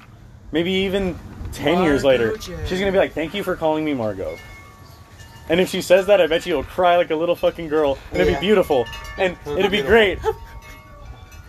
[0.53, 1.19] Maybe even
[1.53, 2.67] 10 years later, Margot J.
[2.67, 4.37] she's gonna be like, thank you for calling me Margot.
[5.49, 7.99] And if she says that, I bet you will cry like a little fucking girl,
[8.13, 8.39] and it'd Yeah.
[8.41, 8.87] be beautiful,
[9.19, 10.19] and It'll it'd be be great.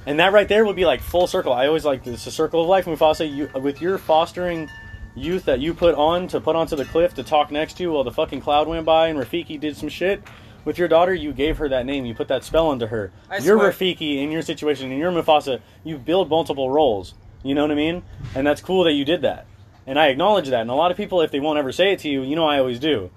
[0.06, 1.54] And that right there would be like full circle.
[1.54, 3.32] I always like this a circle of life, Mufasa.
[3.32, 4.70] You with your fostering
[5.16, 7.92] youth that you put on to put onto the cliff to talk next to you,
[7.92, 10.24] while the fucking cloud went by and Rafiki did some shit.
[10.64, 12.06] With your daughter, you gave her that name.
[12.06, 13.12] You put that spell onto her.
[13.30, 15.60] I you're swear- Rafiki in your situation, and you're Mufasa.
[15.84, 17.14] You build multiple roles.
[17.44, 18.04] You know what I mean?
[18.36, 19.48] And that's cool that you did that.
[19.88, 20.62] And I acknowledge that.
[20.62, 22.46] And a lot of people, if they won't ever say it to you, you know
[22.46, 23.10] I always do.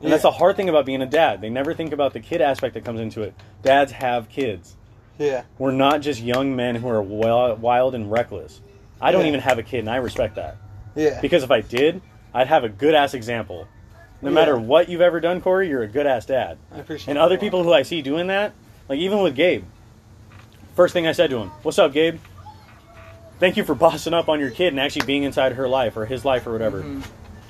[0.00, 0.30] And that's Yeah.
[0.30, 1.40] the hard thing about being a dad.
[1.40, 3.34] They never think about the kid aspect that comes into it.
[3.62, 4.76] Dads have kids.
[5.18, 5.42] Yeah.
[5.58, 8.60] We're not just young men who are wild, and reckless.
[9.00, 9.28] I don't Yeah.
[9.28, 10.56] even have a kid, and I respect that.
[10.94, 11.20] Yeah.
[11.20, 12.00] Because if I did,
[12.32, 13.66] I'd have a good ass example.
[14.22, 14.34] No Yeah.
[14.34, 16.56] matter what you've ever done, Corey, you're a good ass dad.
[16.74, 18.52] I appreciate And other people who I see doing that,
[18.88, 19.64] like even with Gabe,
[20.74, 22.18] first thing I said to him, "What's up, Gabe?
[23.40, 26.06] Thank you for bossing up on your kid and actually being inside her life or
[26.06, 26.80] his life or whatever.
[26.80, 27.00] Mm-hmm.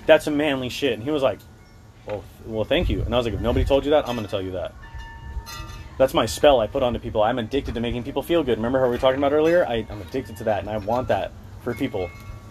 [0.06, 1.38] That's some manly shit." And he was like,
[2.06, 4.26] "Well, well, thank you." And I was like, "If nobody told you that, I'm going
[4.26, 4.72] to tell you that."
[5.98, 7.22] That's my spell I put onto people.
[7.22, 8.58] I'm addicted to making people feel good.
[8.58, 9.64] Remember how we were talking about earlier?
[9.66, 12.10] I, I'm addicted to that, and I want that for people.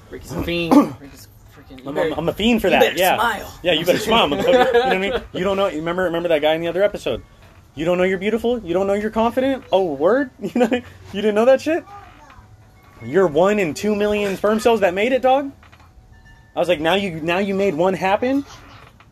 [0.10, 0.76] Ricky's a fiend.
[1.02, 1.86] Ricky's freaking.
[1.86, 2.98] I'm, better- I'm, I'm a fiend for that.
[2.98, 3.16] yeah.
[3.16, 3.60] smile.
[3.64, 4.30] Yeah, you better smile.
[4.30, 5.14] You know what I mean?
[5.34, 5.68] You don't know.
[5.68, 7.24] You remember remember that guy in the other episode?
[7.76, 8.60] You don't know you're beautiful.
[8.64, 9.64] You don't know you're confident.
[9.72, 10.30] Oh, word.
[10.40, 10.82] You know you
[11.22, 11.84] didn't know that shit.
[13.04, 15.52] You're one in two million sperm cells that made it, dog.
[16.56, 18.46] I was like, now you now you made one happen.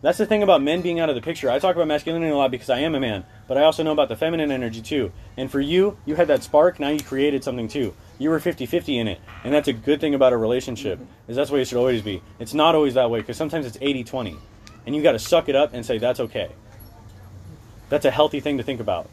[0.01, 1.49] That's the thing about men being out of the picture.
[1.49, 3.91] I talk about masculinity a lot because I am a man, but I also know
[3.91, 5.11] about the feminine energy too.
[5.37, 7.93] And for you, you had that spark, now you created something too.
[8.17, 9.19] You were 50-50 in it.
[9.43, 10.99] And that's a good thing about a relationship.
[11.27, 12.23] Is that's the way it should always be.
[12.39, 14.37] It's not always that way because sometimes it's 80-20.
[14.87, 16.49] And you got to suck it up and say that's okay.
[17.89, 19.07] That's a healthy thing to think about.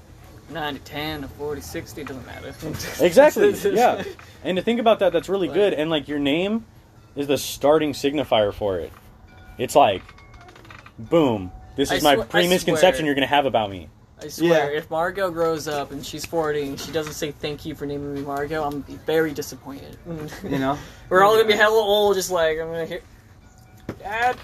[0.50, 2.54] 90, 10, or 40, 60, doesn't matter.
[3.04, 3.52] Exactly.
[3.74, 4.02] yeah.
[4.42, 5.74] And to think about that, that's really good.
[5.74, 6.64] And like your name
[7.14, 8.90] is the starting signifier for it.
[9.58, 10.02] It's like,
[10.98, 11.50] boom.
[11.76, 13.88] This I is my swear- pre-misconception you're gonna have about me.
[14.20, 14.78] I swear, Yeah.
[14.78, 18.14] if Margot grows up and she's 40 and she doesn't say thank you for naming
[18.14, 19.96] me Margot, I'm gonna be very disappointed.
[20.42, 20.76] You know?
[21.08, 23.00] We're all gonna be hella old, just like, I'm gonna hear,
[24.00, 24.36] Dad,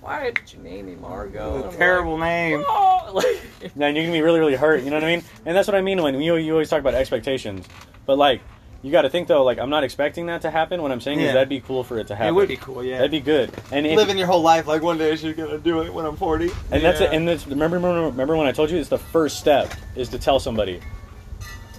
[0.00, 1.56] why did you name me Margot?
[1.56, 2.60] And a I'm terrible name.
[2.60, 3.10] Like, oh,
[3.62, 4.82] like, Now you're gonna be really, really hurt.
[4.82, 5.24] You know what I mean?
[5.44, 7.66] And that's what I mean when you you always talk about expectations.
[8.06, 8.40] But like,
[8.82, 9.44] you got to think though.
[9.44, 10.80] Like, I'm not expecting that to happen.
[10.82, 11.26] What I'm saying Yeah.
[11.28, 12.28] is that'd be cool for it to happen.
[12.28, 12.96] It would be cool, yeah.
[12.98, 13.52] That'd be good.
[13.72, 16.16] And if, Living your whole life like one day she's gonna do it when I'm
[16.16, 16.50] 40.
[16.70, 17.10] and that's it.
[17.10, 17.16] Yeah.
[17.16, 20.18] And that's, remember, remember, remember when I told you it's the first step is to
[20.18, 20.80] tell somebody.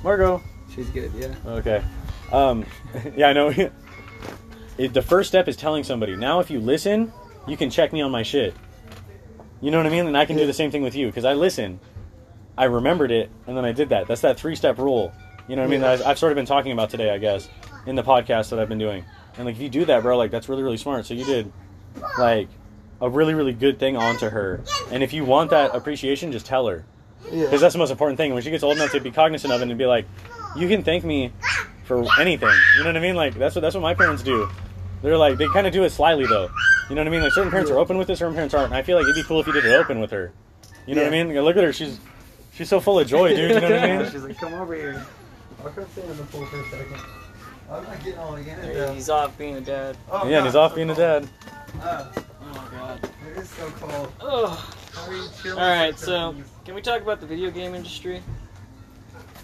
[0.03, 0.41] Margot.
[0.75, 1.33] She's good, yeah.
[1.45, 1.83] Okay.
[2.31, 2.65] Um,
[3.15, 3.49] yeah, I know.
[4.77, 6.15] it, the first step is telling somebody.
[6.15, 7.11] Now, if you listen,
[7.47, 8.53] you can check me on my shit.
[9.59, 10.07] You know what I mean?
[10.07, 11.79] And I can do the same thing with you because I listen.
[12.57, 14.07] I remembered it, and then I did that.
[14.07, 15.11] That's that three-step rule.
[15.47, 15.81] You know what I mean?
[15.81, 15.95] Yeah.
[15.97, 17.49] That I've sort of been talking about today, I guess,
[17.85, 19.03] in the podcast that I've been doing.
[19.37, 21.05] And like, if you do that, bro, like that's really, really smart.
[21.05, 21.51] So you did,
[22.19, 22.47] like,
[23.01, 24.61] a really, really good thing onto her.
[24.91, 26.85] And if you want that appreciation, just tell her
[27.31, 27.45] Yeah.
[27.45, 28.33] because that's the most important thing.
[28.33, 30.05] When she gets old enough to be cognizant of it and be like,
[30.55, 31.31] "You can thank me
[31.85, 33.15] for anything." You know what I mean?
[33.15, 34.47] Like that's what that's what my parents do.
[35.01, 36.49] They're like they kind of do it slyly though.
[36.89, 37.23] You know what I mean?
[37.23, 38.67] Like certain parents are open with it, certain parents aren't.
[38.67, 40.31] And I feel like it'd be cool if you did it open with her.
[40.85, 41.33] You know what I mean?
[41.33, 41.73] Like, look at her.
[41.73, 41.99] She's
[42.53, 43.49] she's so full of joy, dude.
[43.51, 44.11] You know what I mean?
[44.11, 45.03] She's like, come over here.
[45.63, 46.99] I'll come sit in the pool for a second.
[47.69, 48.93] I'm not getting all again.
[48.95, 49.95] he's off being a dad.
[50.11, 51.27] Oh, Yeah, and he's off being a dad.
[51.81, 52.11] Uh,
[52.43, 53.09] Oh, my God.
[53.37, 54.11] is so cold.
[54.19, 54.75] Oh.
[55.07, 55.57] Are you chilling?
[55.59, 58.21] All right, so can we talk about the video game industry?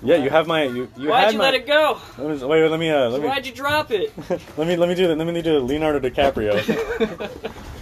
[0.04, 0.90] Yeah, you have my you.
[0.98, 2.00] you Why'd had you my, let it go?
[2.18, 4.14] Let me, wait, wait, let me uh, let me Why'd you drop it?
[4.58, 5.18] let me let me do that.
[5.18, 7.52] Let me do Leonardo DiCaprio.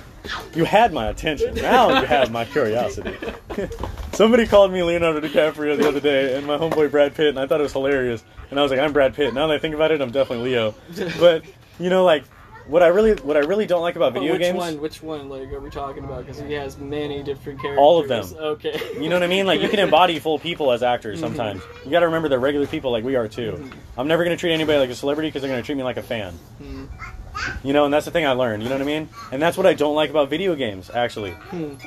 [0.55, 1.55] you had my attention.
[1.55, 3.15] Now you have my curiosity.
[4.13, 7.47] Somebody called me Leonardo DiCaprio the other day, and my homeboy Brad Pitt, and I
[7.47, 8.23] thought it was hilarious.
[8.49, 9.33] And I was like, I'm Brad Pitt.
[9.33, 10.75] Now that I think about it, I'm definitely Leo.
[11.19, 11.43] But
[11.79, 12.23] you know, like
[12.67, 14.57] what I really what I really don't like about video which games.
[14.57, 14.79] one?
[14.81, 15.29] Which one?
[15.29, 16.25] Like, are we talking about?
[16.25, 17.79] Because he has many different characters.
[17.79, 18.25] All of them.
[18.35, 18.79] Okay.
[18.99, 19.45] You know what I mean?
[19.45, 21.61] Like you can embody full people as actors sometimes.
[21.83, 23.69] You got to remember they're regular people like we are too.
[23.97, 26.03] I'm never gonna treat anybody like a celebrity because they're gonna treat me like a
[26.03, 26.33] fan.
[26.61, 26.87] Mhm.
[27.63, 28.63] You know, and that's the thing I learned.
[28.63, 29.09] You know what I mean?
[29.31, 30.89] And that's what I don't like about video games.
[30.89, 31.33] Actually,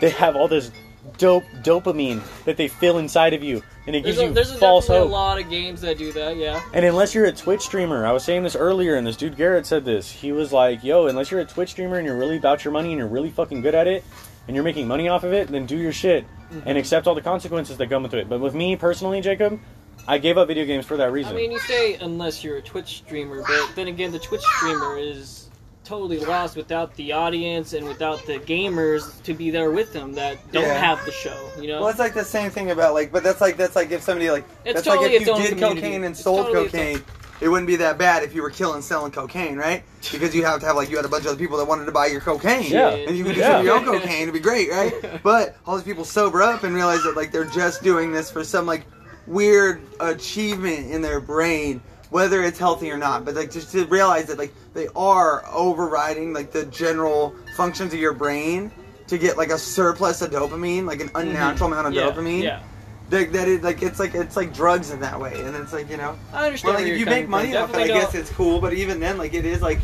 [0.01, 0.71] they have all this
[1.17, 4.51] dope dopamine that they fill inside of you, and it There's, gives a, you there's
[4.53, 5.11] a false definitely hope.
[5.11, 6.37] a lot of games that do that.
[6.37, 6.61] Yeah.
[6.75, 9.65] And unless you're a Twitch streamer, I was saying this earlier, and this dude Garrett
[9.67, 10.11] said this.
[10.11, 12.91] He was like, "Yo, unless you're a Twitch streamer and you're really about your money
[12.91, 14.05] and you're really fucking good at it,
[14.47, 16.67] and you're making money off of it, then do your shit Mm-hmm.
[16.67, 19.61] and accept all the consequences that come with it." But with me personally, Jacob,
[20.09, 21.33] I gave up video games for that reason.
[21.33, 24.97] I mean, you say unless you're a Twitch streamer, but then again, the Twitch streamer
[24.97, 25.51] is
[25.85, 30.37] totally lost without the audience and without the gamers to be there with them that
[30.51, 30.75] don't Yeah.
[30.79, 31.37] have the show.
[31.61, 31.81] You know.
[31.81, 34.31] Well, it's like the same thing about like, but that's like that's like if somebody
[34.31, 35.81] like It's that's totally like if its you did community.
[35.83, 37.03] cocaine and It's sold totally cocaine,
[37.41, 39.83] it wouldn't be that bad if you were killing selling cocaine, right?
[40.11, 41.85] Because you have to have like you had a bunch of other people that wanted
[41.87, 42.89] to buy your cocaine, Yeah.
[42.91, 43.59] and you could Yeah.
[43.61, 44.93] do your own cocaine, it'd be great, right?
[45.23, 48.43] But all these people sober up and realize that like they're just doing this for
[48.45, 48.83] some like
[49.29, 51.81] weird achievement in their brain.
[52.11, 56.33] Whether it's healthy or not, but like just to realize that like they are overriding
[56.33, 58.71] like the general functions of your brain
[59.09, 61.29] to get like a surplus of dopamine, like an mm-hmm.
[61.29, 62.43] unnatural amount of yeah, dopamine.
[62.43, 62.63] Yeah.
[63.11, 65.91] That, that it, like it's like it's like drugs in that way, and it's like
[65.91, 66.75] you know, I understand.
[66.75, 68.61] well, like if you're make money off it, I guess it's cool.
[68.61, 69.79] But even then, like it is like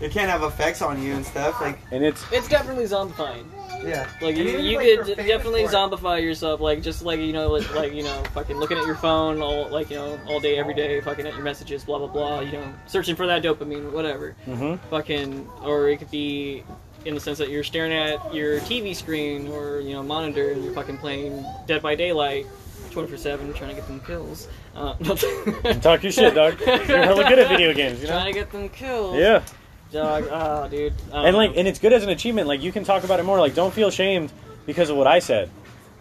[0.00, 1.60] it can have effects on you and stuff.
[1.60, 3.44] Like and it's It's definitely zombifying.
[3.84, 5.74] Yeah, Like you, you like, could definitely for it.
[5.74, 8.94] zombify yourself, like just like you know, like, like you know, fucking looking at your
[8.96, 12.06] phone all like you know all day every day, fucking at your messages, blah blah
[12.08, 12.40] blah.
[12.40, 14.32] You know, searching for that dopamine, whatever.
[14.44, 16.64] hmm Fucking, or it could be
[17.04, 20.64] in the sense that you're staring at your TV screen or you know monitor and
[20.64, 22.46] you're fucking playing Dead by Daylight,
[22.90, 24.48] twenty four seven, trying to get them kills.
[24.74, 24.94] Uh,
[25.80, 26.58] talk your shit, dog.
[26.60, 28.14] You're hella good at video games, you know.
[28.14, 29.16] Trying to get them kills.
[29.16, 29.42] Yeah.
[29.90, 30.24] Dog.
[30.30, 30.92] Oh, dude.
[31.12, 31.58] And like know.
[31.58, 33.72] and it's good as an achievement like you can talk about it more like don't
[33.72, 34.30] feel shamed
[34.66, 35.50] because of what i said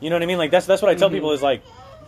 [0.02, 1.14] you know what i mean like that's that's what i tell Mhm.
[1.14, 1.64] people is like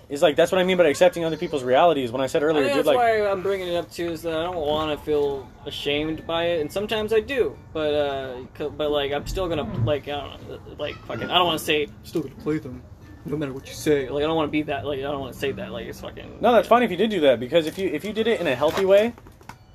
[0.09, 2.63] is like that's what i mean by accepting other people's realities when i said earlier
[2.63, 4.09] think dude that's like why I'm bringing it up too.
[4.09, 7.55] Is that I don't want to feel ashamed by it, and sometimes I do.
[7.73, 11.29] But uh, but like I'm still gonna like I don't know, like fucking.
[11.29, 12.81] I don't want to say still gonna play them,
[13.25, 14.09] no matter what you say.
[14.09, 14.83] Like I don't want to be that.
[14.85, 15.71] Like I don't want to say that.
[15.71, 16.39] Like it's fucking.
[16.41, 18.41] no that's fine if you did do that because if you if you did it
[18.41, 19.13] in a healthy way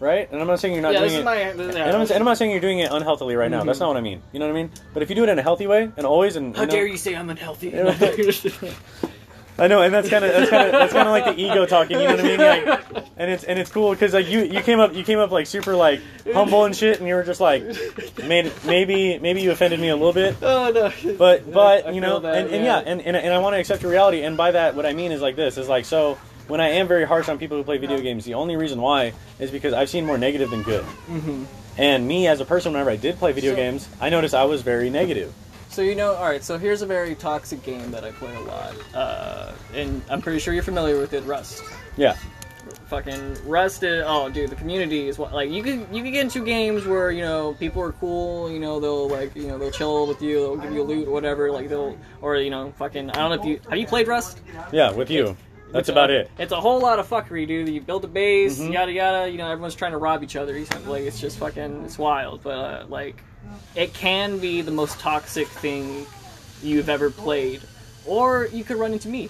[0.00, 1.52] right and i'm not saying you're not yeah, doing this it is my.
[1.52, 3.64] This, yeah, and I'm, and I'm not saying you're doing it unhealthily right now.
[3.64, 3.83] That's Mhm.
[3.83, 4.22] not what I mean.
[4.33, 4.70] You know what I mean?
[4.92, 6.72] But if you do it in a healthy way, and always, and How you know,
[6.74, 7.72] dare you say I'm unhealthy?
[9.57, 11.64] I know, and that's kind of that's kind of that's kind of like the ego
[11.64, 12.00] talking.
[12.00, 12.38] You know what I mean?
[12.38, 15.30] Like, and it's and it's cool because like you you came up you came up
[15.30, 16.00] like super like
[16.33, 17.62] humble and shit, and you were just like,
[18.24, 21.14] made maybe maybe you offended me a little bit, oh no.
[21.16, 23.83] but but you know, that, and, and yeah, and, and and I want to accept
[23.83, 26.18] your reality, and by that, what I mean is like this is like so.
[26.48, 29.12] When I am very harsh on people who play video games, the only reason why
[29.38, 30.85] is because I've seen more negative than good.
[31.09, 31.46] Mhm.
[31.78, 34.44] And me as a person, whenever I did play video So- games, I noticed I
[34.44, 35.33] was very negative.
[35.70, 36.44] So you know, all right.
[36.44, 40.38] So here's a very toxic game that I play a lot, uh, and I'm pretty
[40.38, 41.62] sure you're familiar with it, Rust.
[41.96, 42.14] Yeah.
[42.87, 43.83] fucking Rust.
[43.83, 46.87] Is, oh, dude, the community is what like you could you could get into games
[46.87, 48.50] where you know people are cool.
[48.50, 50.38] You know they'll like you know they'll chill with you.
[50.40, 51.50] They'll give you loot, whatever.
[51.50, 54.38] Like they'll or you know fucking I don't know if you have you played Rust.
[54.72, 55.24] Yeah, with you.
[55.30, 56.30] It's a- about it.
[56.38, 57.68] It's a whole lot of fuckery, dude.
[57.68, 58.72] You build a base, Mhm.
[58.72, 59.28] yada yada.
[59.30, 60.58] You know, everyone's trying to rob each other.
[60.87, 62.42] Like it's just fucking, it's wild.
[62.42, 63.16] But uh, like,
[63.74, 66.06] it can be the most toxic thing
[66.62, 67.60] you've ever played,
[68.06, 69.28] or you could run into me.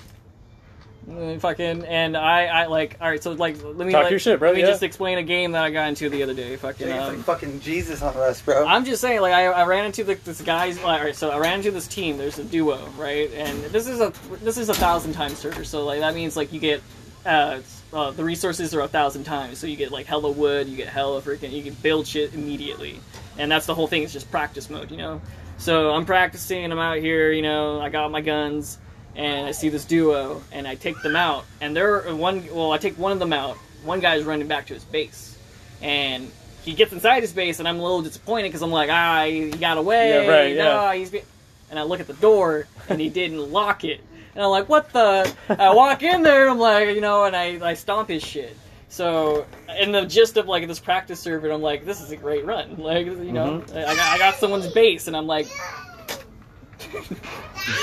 [1.11, 2.97] Uh, Fucking and I, I like.
[3.01, 4.69] All right, so like, let me Talk like, your shit, bro, Let me yeah.
[4.69, 6.57] just explain a game that I got into the other day.
[6.57, 8.67] Fucking, it's um, like fucking Jesus on us, bro.
[8.67, 10.79] I'm just saying, like I, I ran into the, this guy's.
[10.83, 12.17] All right, so I ran into this team.
[12.17, 13.31] There's a duo, right?
[13.33, 15.65] And this is a this is a thousand times server.
[15.65, 16.83] So like that means like you get
[17.27, 17.61] uh,
[17.93, 19.59] uh, the resources are a thousand times.
[19.59, 23.01] So you get like hella wood, you get hella freaking, you can build shit immediately.
[23.39, 24.03] And that's the whole thing.
[24.03, 25.21] It's just practice mode, you know.
[25.59, 26.71] So I'm practicing.
[26.71, 27.81] I'm out here, you know.
[27.81, 28.79] I got my guns,
[29.17, 31.45] and I see this duo, and I take them out.
[31.61, 32.47] And they're one.
[32.53, 33.57] Well, I take one of them out.
[33.85, 35.37] One guy's running back to his base,
[35.83, 36.31] and
[36.63, 39.51] he gets inside his base, and I'm a little disappointed because I'm like, ah, he
[39.51, 40.25] got away.
[40.25, 40.95] Yeah, right, yeah.
[40.95, 41.23] he's be-"
[41.71, 44.01] And I look at the door, and he didn't lock it.
[44.35, 45.33] And I'm like, what the?
[45.49, 48.57] I walk in there, I'm like, you know, and I, I stomp his shit.
[48.89, 49.45] So,
[49.79, 52.77] in the gist of like this practice server, I'm like, this is a great run.
[52.79, 53.77] Like, you know, Mm-hmm.
[53.77, 55.47] I, got, I got someone's base, and I'm like,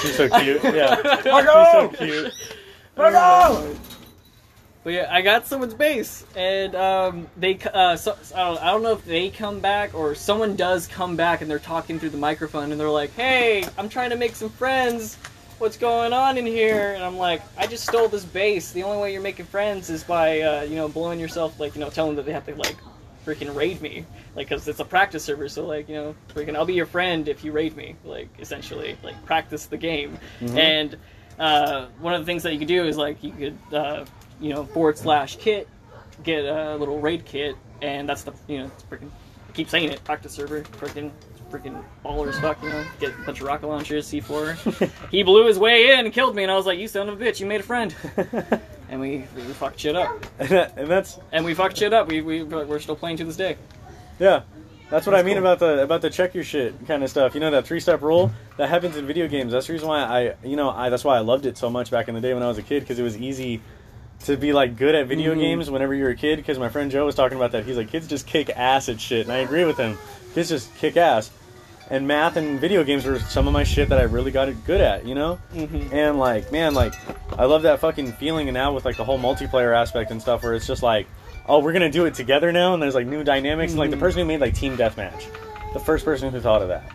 [0.02, 0.64] She's so cute.
[0.74, 1.16] Yeah.
[1.16, 2.34] She's so cute.
[2.98, 3.76] Marco!
[4.84, 8.82] But yeah, I got someone's base, and um, they uh, so, I, don't, I don't
[8.82, 12.18] know if they come back or someone does come back, and they're talking through the
[12.18, 15.18] microphone, and they're like, "Hey, I'm trying to make some friends.
[15.60, 18.72] What's going on in here?" And I'm like, "I just stole this base.
[18.72, 21.82] The only way you're making friends is by uh, you know blowing yourself, like you
[21.82, 22.78] know, telling them that they have to like
[23.26, 24.06] freaking raid me,
[24.36, 25.48] like because it's a practice server.
[25.50, 28.98] So like you know, freaking, I'll be your friend if you raid me, like essentially,
[29.04, 30.18] like practice the game.
[30.58, 30.98] And
[31.40, 34.06] uh, one of the things that you could do is like you could uh,
[34.40, 35.68] you know forward slash kit
[36.24, 39.10] get a little raid kit, and that's the you know it's freaking
[39.50, 41.12] I keep saying it practice server freaking
[41.50, 44.92] freaking baller as fuck you know get a bunch of rocket launchers C4.
[45.12, 47.22] he blew his way in and killed me, and I was like, you son of
[47.22, 47.94] a bitch, you made a friend,
[48.91, 52.08] and we we fucked shit up, and, that, and that's and we fucked shit up.
[52.08, 53.58] We we we're still playing to this day.
[54.19, 54.41] yeah.
[54.91, 55.43] That's what I mean cool.
[55.43, 57.34] about the about the check your shit kind of stuff.
[57.34, 59.54] You know that three step rule that happens in video games.
[59.54, 61.89] That's the reason why I you know I that's why I loved it so much
[61.89, 63.62] back in the day when I was a kid because it was easy
[64.25, 65.39] to be like good at video Mhm.
[65.39, 66.36] games whenever you're a kid.
[66.36, 67.63] Because my friend Joe was talking about that.
[67.65, 69.97] He's like kids just kick ass at shit, and I agree with him.
[70.36, 71.32] Kids just kick ass.
[71.91, 74.80] And math and video games were some of my shit that I really got good
[74.80, 75.06] at.
[75.06, 75.39] You know.
[75.54, 75.93] Mm-hmm.
[75.93, 76.93] And like, man, like,
[77.38, 78.47] I love that fucking feeling.
[78.47, 81.06] And now with like the whole multiplayer aspect and stuff, where it's just like,
[81.47, 83.73] oh, we're gonna do it together now, and there's like new dynamics.
[83.73, 83.99] And like the Mhm.
[83.99, 85.25] person who made like team deathmatch,
[85.73, 86.89] the first person who thought of that.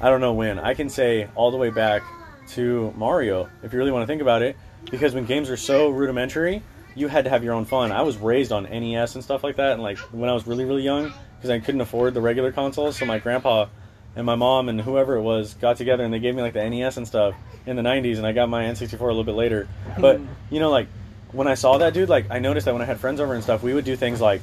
[0.00, 0.58] I don't know when.
[0.58, 2.02] I can say all the way back
[2.50, 4.56] to Mario, if you really want to think about it,
[4.90, 6.62] because when games are so rudimentary,
[6.94, 7.92] you had to have your own fun.
[7.92, 10.64] I was raised on NES and stuff like that, and like when I was really
[10.64, 13.66] really young, because I couldn't afford the regular consoles, so my grandpa
[14.16, 16.68] and my mom and whoever it was got together and they gave me like the
[16.68, 17.34] NES and stuff
[17.66, 19.68] in the 90s and I got my N64 a little bit later.
[19.98, 20.88] But, you know, like
[21.32, 23.42] when I saw that dude, like I noticed that when I had friends over and
[23.42, 24.42] stuff, we would do things like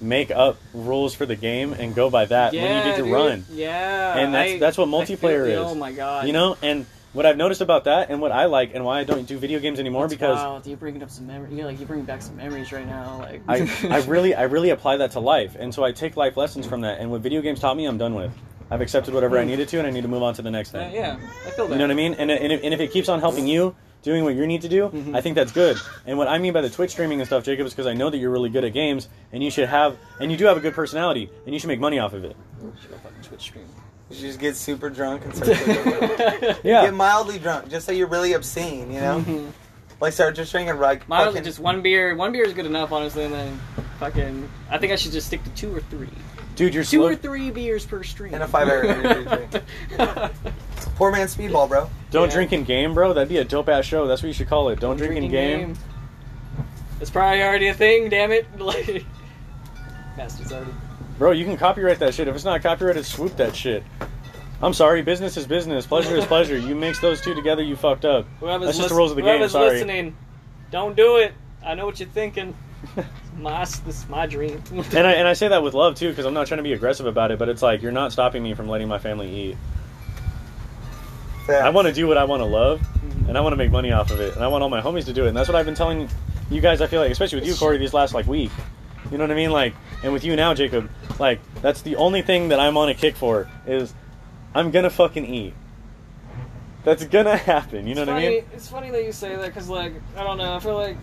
[0.00, 3.12] make up rules for the game and go by that when you get to dude.
[3.12, 3.44] run.
[3.52, 5.58] Yeah, And that's- I- that's what I feel multiplayer is.
[5.58, 8.72] Oh my god, You know, and what I've noticed about that and what I like
[8.74, 10.66] and why I don't do video games anymore That's because wild.
[10.66, 11.52] you're bringing up some memory.
[11.54, 13.18] You like you bring back some memories right now.
[13.18, 16.36] Like I, I really I really apply that to life, and so I take life
[16.36, 17.00] lessons from that.
[17.00, 18.30] And what video games taught me, I'm done with.
[18.70, 20.74] I've accepted whatever I needed to, and I need to move on to the next
[20.74, 20.94] Uh, thing.
[20.94, 21.72] yeah, I feel that.
[21.74, 22.14] You know what I mean?
[22.14, 24.68] And, and, if, and if it keeps on helping you doing what you need to
[24.68, 25.14] do, Mhm.
[25.16, 25.76] I think that's good.
[26.06, 28.08] And what I mean by the Twitch streaming and stuff, Jacob, is because I know
[28.10, 30.60] that you're really good at games, and you should have, and you do have a
[30.60, 32.36] good personality, and you should make money off of it.
[32.80, 33.66] Should go fucking Twitch stream.
[34.10, 35.50] You just get super drunk and start
[36.64, 36.84] yeah.
[36.84, 39.20] Get mildly drunk, just so you're really obscene, you know?
[39.26, 39.46] Mhm.
[40.00, 42.14] Like start just drinking like Mildly, fucking- just one beer.
[42.16, 43.24] One beer is good enough, honestly.
[43.24, 43.60] And then
[43.98, 46.08] fucking, I think I should just stick to two or three.
[46.56, 47.06] Dude, you're Two slow.
[47.08, 48.34] or three beers per stream.
[48.34, 49.64] And a five hour energy drink.
[50.96, 51.88] Poor man speedball, bro.
[52.10, 52.34] Don't Yeah.
[52.34, 53.12] drink in game, bro.
[53.14, 54.06] That'd be a dope ass show.
[54.06, 54.78] That's what you should call it.
[54.80, 55.76] Don't drink in Drinking game.
[57.00, 58.10] It's probably already a thing.
[58.10, 58.46] Damn it!
[58.60, 59.06] Like,
[60.16, 60.72] bastards already.
[61.18, 62.28] Bro, you can copyright that shit.
[62.28, 63.82] If it's not copyrighted, swoop that shit.
[64.62, 65.86] I'm sorry, business is business.
[65.86, 66.58] Pleasure is pleasure.
[66.58, 68.26] You mix those two together, you fucked up.
[68.40, 69.30] Whoever's That's just the lis- rules of the game.
[69.36, 69.70] whoever's Sorry.
[69.70, 70.14] listening,
[70.70, 71.32] don't do it.
[71.64, 72.54] I know what you're thinking.
[73.40, 74.62] My, this is my dream.
[74.72, 76.72] And I, and I say that with love too, because I'm not trying to be
[76.72, 77.38] aggressive about it.
[77.38, 79.56] But it's like you're not stopping me from letting my family eat.
[81.48, 83.28] I want to do what I want to love, mm-hmm.
[83.28, 85.06] and I want to make money off of it, and I want all my homies
[85.06, 85.28] to do it.
[85.28, 86.08] And that's what I've been telling
[86.48, 86.80] you guys.
[86.80, 88.52] I feel like, especially with you, Corey, these last like week.
[89.10, 89.50] You know what I mean?
[89.50, 89.74] Like,
[90.04, 90.88] and with you now, Jacob.
[91.18, 93.92] Like, that's the only thing that I'm on a kick for is
[94.54, 95.54] I'm gonna fucking eat.
[96.84, 97.86] That's gonna happen.
[97.86, 98.44] You know it's what funny, I mean?
[98.54, 100.54] It's funny that you say that because, like, I don't know.
[100.54, 100.96] I feel like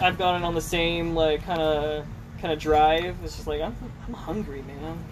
[0.00, 2.06] I've gotten on the same like kind of
[2.40, 3.16] kind of drive.
[3.24, 3.74] It's just like I'm
[4.06, 5.02] I'm hungry, man.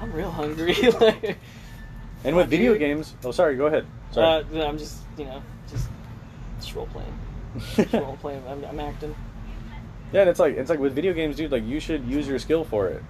[0.00, 0.74] I'm real hungry.
[1.00, 1.38] like,
[2.24, 2.80] And with video dude.
[2.80, 3.14] games.
[3.24, 3.56] Oh, sorry.
[3.56, 3.86] Go ahead.
[4.12, 4.44] Sorry.
[4.54, 5.88] uh, I'm just you know just
[6.60, 7.18] just role playing.
[7.76, 8.42] Just role playing.
[8.48, 9.14] I'm, I'm acting.
[10.12, 11.50] Yeah, and it's like it's like with video games, dude.
[11.50, 13.02] Like you should use your skill for it.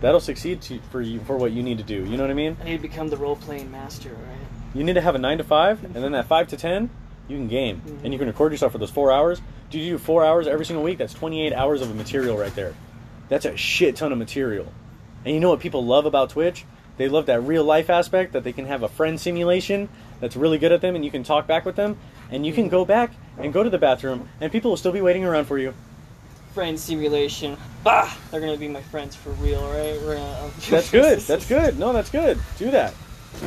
[0.00, 2.04] That'll succeed to, for you for what you need to do.
[2.04, 2.56] You know what I mean?
[2.60, 4.45] I need to become the role playing master, right?
[4.76, 6.90] You need to have a nine to five, and then that five to ten,
[7.28, 8.04] you can game, Mhm.
[8.04, 9.40] and you can record yourself for those four hours.
[9.70, 10.98] Do you do four hours every single week?
[10.98, 12.74] That's twenty eight hours of material right there.
[13.28, 14.66] That's a shit ton of material.
[15.24, 16.64] And you know what people love about Twitch?
[16.98, 19.88] They love that real life aspect that they can have a friend simulation
[20.20, 21.96] that's really good at them, and you can talk back with them,
[22.30, 25.00] and you can go back and go to the bathroom, and people will still be
[25.02, 25.74] waiting around for you.
[26.54, 27.56] Friend simulation.
[27.84, 28.08] Bah!
[28.30, 29.98] They're gonna be my friends for real, right?
[30.00, 31.18] Gonna, That's good.
[31.20, 31.78] That's good.
[31.78, 32.38] No, that's good.
[32.58, 32.94] Do that.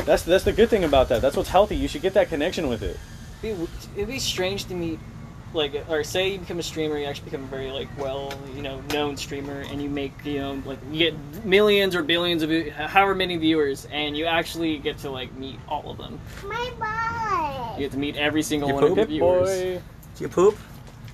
[0.05, 1.21] That's that's the good thing about that.
[1.21, 1.75] That's what's healthy.
[1.75, 2.97] You should get that connection with it.
[3.41, 4.99] It'd be, it'd be strange to meet,
[5.53, 8.61] like, or say you become a streamer, you actually become a very like well, you
[8.61, 12.51] know, known streamer, and you make, you know, like you get millions or billions of,
[12.69, 16.19] however many viewers, and you actually get to like meet all of them.
[16.43, 17.75] My boy.
[17.77, 19.49] You get to meet every single You one of your viewers.
[19.49, 19.81] Boy.
[20.17, 20.57] Do you poop?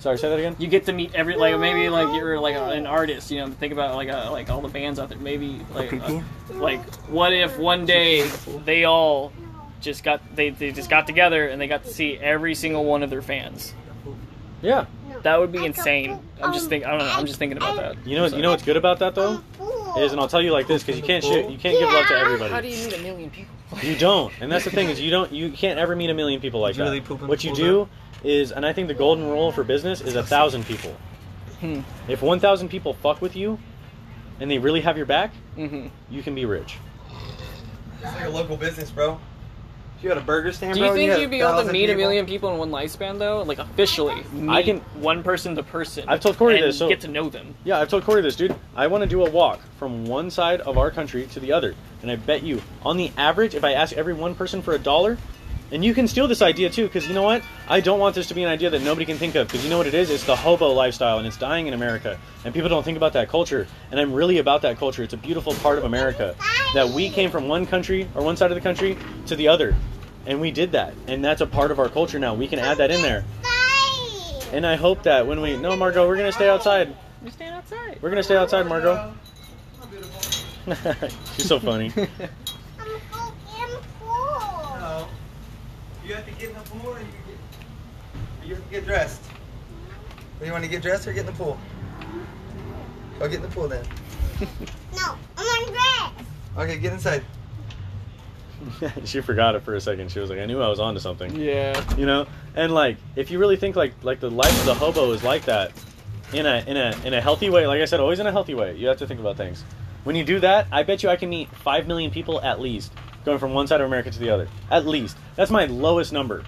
[0.06, 0.56] Sorry, say that again.
[0.60, 3.50] You get to meet every like maybe like you're like a, an artist, you know.
[3.52, 5.18] Think about like a, like all the bands out there.
[5.18, 6.58] Maybe like uh, Pee-pee?
[6.60, 8.22] like what if one day
[8.66, 9.34] they all
[9.82, 13.02] just got they, they just got together and they got to see every single one
[13.02, 13.74] of their fans.
[14.62, 14.86] Yeah.
[15.24, 16.20] That would be insane.
[16.40, 17.06] I'm just think I don't know.
[17.12, 18.06] I'm just thinking about that.
[18.06, 19.42] You know, you know what's good about that though
[19.98, 22.06] is, and I'll tell you like this because you can't shit, you can't give love
[22.08, 22.70] to How do everybody.
[22.70, 23.56] you meet a million people?
[23.82, 26.40] You don't, and that's the thing is you don't, you can't ever meet a million
[26.42, 27.08] people like Did you really that.
[27.08, 27.90] poop in What you the do
[28.26, 30.96] is, and I think the golden rule for business is a thousand people.
[31.60, 31.82] Hmm.
[32.08, 33.60] If one thousand people fuck with you,
[34.40, 36.78] and they really have your back, hmm you can be rich.
[38.02, 39.20] It's like a local business, bro.
[39.98, 41.56] If you had a burger stand, Do you bro, think had you'd be able to
[41.56, 43.44] 1,000 meet a million people in one lifespan though?
[43.44, 46.04] Like officially, meet I can- one person to person.
[46.10, 47.56] I've told Corey and this, so- get to know them.
[47.64, 48.54] Yeah, I've told Corey this, dude.
[48.76, 51.74] I want to do a walk from one side of our country to the other.
[52.02, 54.80] And I bet you, on the average, if I ask every one person for a
[54.80, 55.18] dollar,
[55.72, 57.44] and you can steal this idea too, because you know what?
[57.68, 59.70] I don't want this to be an idea that nobody can think of, because you
[59.70, 60.10] know what it is?
[60.10, 62.20] It's the hobo lifestyle, and it's dying in America.
[62.44, 63.68] And people don't think about that culture.
[63.92, 65.04] And I'm really about that culture.
[65.04, 66.36] It's a beautiful part of America.
[66.74, 68.98] That we came from one country, or one side of the country,
[69.28, 69.76] to the other.
[70.26, 70.94] And we did that.
[71.08, 72.34] And that's a part of our culture now.
[72.34, 73.24] We can add that in there.
[74.52, 75.58] And I hope that when we.
[75.58, 76.96] No, Margot, we're going to stay outside.
[77.26, 77.98] You stand outside.
[78.04, 79.12] We're gonna stay outside, Margot.
[81.36, 81.92] She's so funny.
[81.98, 82.06] I'm
[83.12, 84.78] so in pool.
[84.80, 85.08] No.
[86.06, 89.22] You have to get in the pool or you get, you have to get dressed.
[90.40, 91.58] Do you want to get dressed or get in the pool?
[93.18, 93.86] Go get in the pool then.
[94.96, 96.28] No, I'm on dress.
[96.58, 97.24] Okay, get inside.
[99.06, 100.12] she forgot it for a second.
[100.12, 101.36] She was like, I knew I was onto something.
[101.36, 101.96] Yeah.
[101.96, 102.28] You know?
[102.56, 105.46] And like, if you really think like like the life of the hobo is like
[105.46, 105.72] that,
[106.34, 108.54] in a in a in a healthy way, like I said, always in a healthy
[108.54, 108.76] way.
[108.76, 109.64] You have to think about things.
[110.04, 112.94] When you do that, I bet you I can meet five million people at least,
[113.26, 114.48] going from one side of America to the other.
[114.70, 115.18] At least.
[115.36, 116.44] That's my lowest number.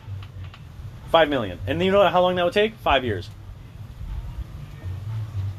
[1.12, 1.60] Five million.
[1.68, 2.76] And you know how long that would take?
[2.76, 3.30] Five years.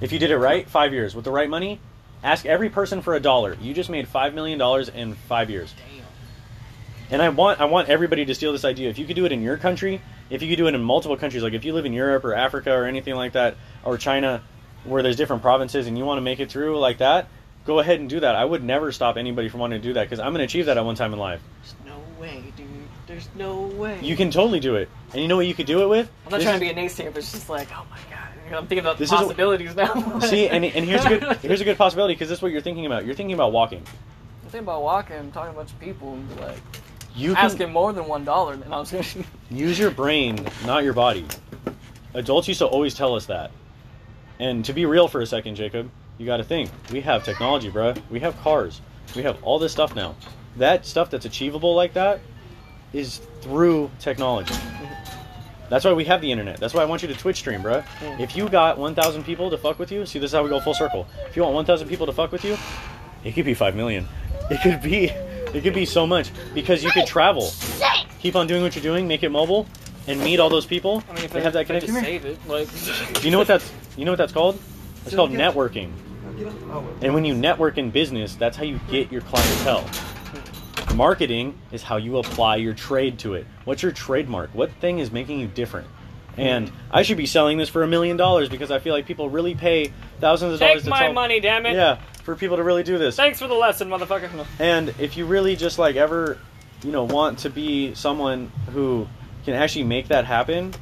[0.01, 1.15] If you did it right, five years.
[1.15, 1.81] With the right money,
[2.23, 3.57] ask every person for a dollar.
[3.61, 5.75] You just made five million dollars in five years.
[5.77, 6.05] Damn.
[7.11, 8.91] And I want I want everybody to steal this idea.
[8.91, 10.01] If you could do it in your country,
[10.31, 12.35] if you could do it in multiple countries, like if you live in Europe or
[12.35, 14.43] Africa or anything like that, or China,
[14.85, 17.29] where there's different provinces and you want to make it through like that,
[17.65, 18.35] go ahead and do that.
[18.35, 20.67] I would never stop anybody from wanting to do that because I'm going to achieve
[20.67, 21.41] that at one time in life.
[21.63, 22.68] There's no way, dude.
[23.19, 23.99] There's no way.
[24.01, 26.09] You can totally do it, and you know what you could do it with?
[26.25, 28.55] I'm not This trying to be a naysayer, but it's just like, oh my god.
[28.55, 30.21] I'm thinking about This possibilities now.
[30.21, 32.61] See, and, and here's a good here's a good possibility because this is what you're
[32.61, 33.05] thinking about.
[33.05, 33.81] You're thinking about walking.
[33.81, 36.61] I'm thinking about walking, and talking to a bunch of people, and like
[37.17, 38.55] You asking more than one dollar.
[38.55, 39.05] Then I was gonna.
[39.51, 41.27] use your brain, not your body.
[42.15, 43.51] Adults used to always tell us that.
[44.39, 46.71] And to be real for a second, Jacob, you got to think.
[46.93, 48.01] We have technology, bruh.
[48.11, 48.81] We have cars.
[49.17, 50.15] We have all this stuff now.
[50.57, 52.21] That stuff that's achievable like that
[52.93, 54.55] is through technology.
[54.55, 54.85] Mm-hmm.
[55.69, 56.59] That's why we have the internet.
[56.59, 57.85] That's why I want you to Twitch stream, bruh.
[58.01, 58.21] Mm.
[58.21, 60.61] If you got 1,000 people to fuck with you, see, this is how we go
[60.61, 61.07] full circle.
[61.29, 62.57] If you want 1,000 people to fuck with you,
[63.23, 64.07] it could be 5 million.
[64.51, 67.51] It could be, it could be so much because you could travel.
[68.21, 69.67] Keep on doing what you're doing, make it mobile,
[70.07, 71.05] and meet all those people.
[71.11, 71.95] I mean, if they I, have that if I connection.
[72.03, 72.67] save it, like.
[73.23, 74.59] You know what that's, you know what that's called?
[75.05, 75.93] It's called networking.
[76.39, 76.55] Get up.
[76.71, 79.85] Oh, And when you network in business, that's how you get your clientele.
[80.95, 83.47] Marketing is how you apply your trade to it.
[83.65, 84.51] What's your trademark?
[84.55, 85.87] What thing is making you different?
[86.37, 89.29] And I should be selling this for a million dollars because I feel like people
[89.29, 91.75] really pay thousands of dollars Take to my tell- money, damn it.
[91.75, 93.17] Yeah, for people to really do this.
[93.17, 94.47] Thanks for the lesson, motherfucker.
[94.61, 96.39] And if you really just like ever,
[96.85, 99.09] you know, want to be someone who
[99.45, 100.75] can actually make that happen,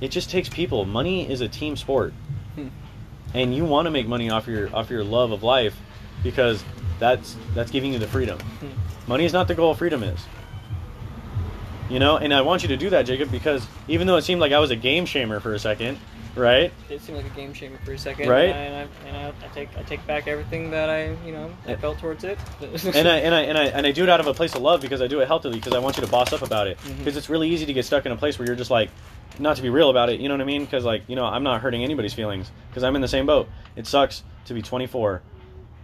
[0.00, 0.84] it just takes people.
[0.84, 2.12] Money is a team sport.
[2.54, 2.68] Hmm.
[3.34, 5.76] And you want to make money off your off your love of life
[6.22, 6.62] because
[7.00, 8.38] that's that's giving you the freedom.
[9.06, 10.20] Money is not the goal, freedom is.
[11.90, 14.40] You know, and I want you to do that, Jacob, because even though it seemed
[14.40, 15.98] like I was a game shamer for a second,
[16.34, 16.72] right?
[16.88, 18.48] It seemed like a game shamer for a second, Right.
[18.48, 21.32] And, I, and, I, and I, I take I take back everything that I you
[21.32, 22.38] know I felt towards it.
[22.62, 24.62] and I and I and I and I do it out of a place of
[24.62, 26.78] love because I do it healthily because I want you to boss up about it
[26.98, 28.88] because it's really easy to get stuck in a place where you're just like
[29.38, 31.26] not to be real about it you know what I mean because like you know
[31.26, 34.62] I'm not hurting anybody's feelings because I'm in the same boat it sucks to be
[34.62, 35.20] 24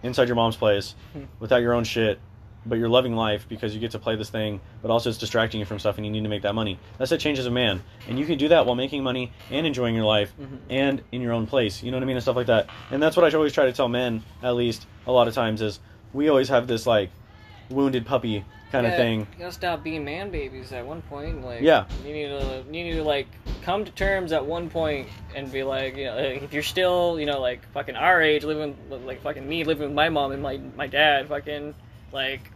[0.02, 1.24] inside your mom's place Hmm.
[1.40, 2.18] without your own shit
[2.66, 5.60] but you're loving life because you get to play this thing but also it's distracting
[5.60, 7.82] you from stuff and you need to make that money that's what changes a man
[8.08, 10.58] and you can do that while making money and enjoying your life Mhm.
[10.68, 13.02] and in your own place you know what I mean and stuff like that and
[13.02, 15.80] that's what I always try to tell men at least a lot of times is
[16.12, 17.10] we always have this like
[17.70, 19.20] wounded puppy kind of thing.
[19.20, 21.44] You gotta stop being man babies at one point.
[21.44, 21.86] Like, Yeah.
[22.06, 23.26] you need to you need to like
[23.62, 27.26] come to terms at one point and be like, you know, if you're still, you
[27.26, 30.60] know, like fucking our age, living like fucking me living with my mom and my
[30.76, 31.74] my dad, fucking
[32.12, 32.49] like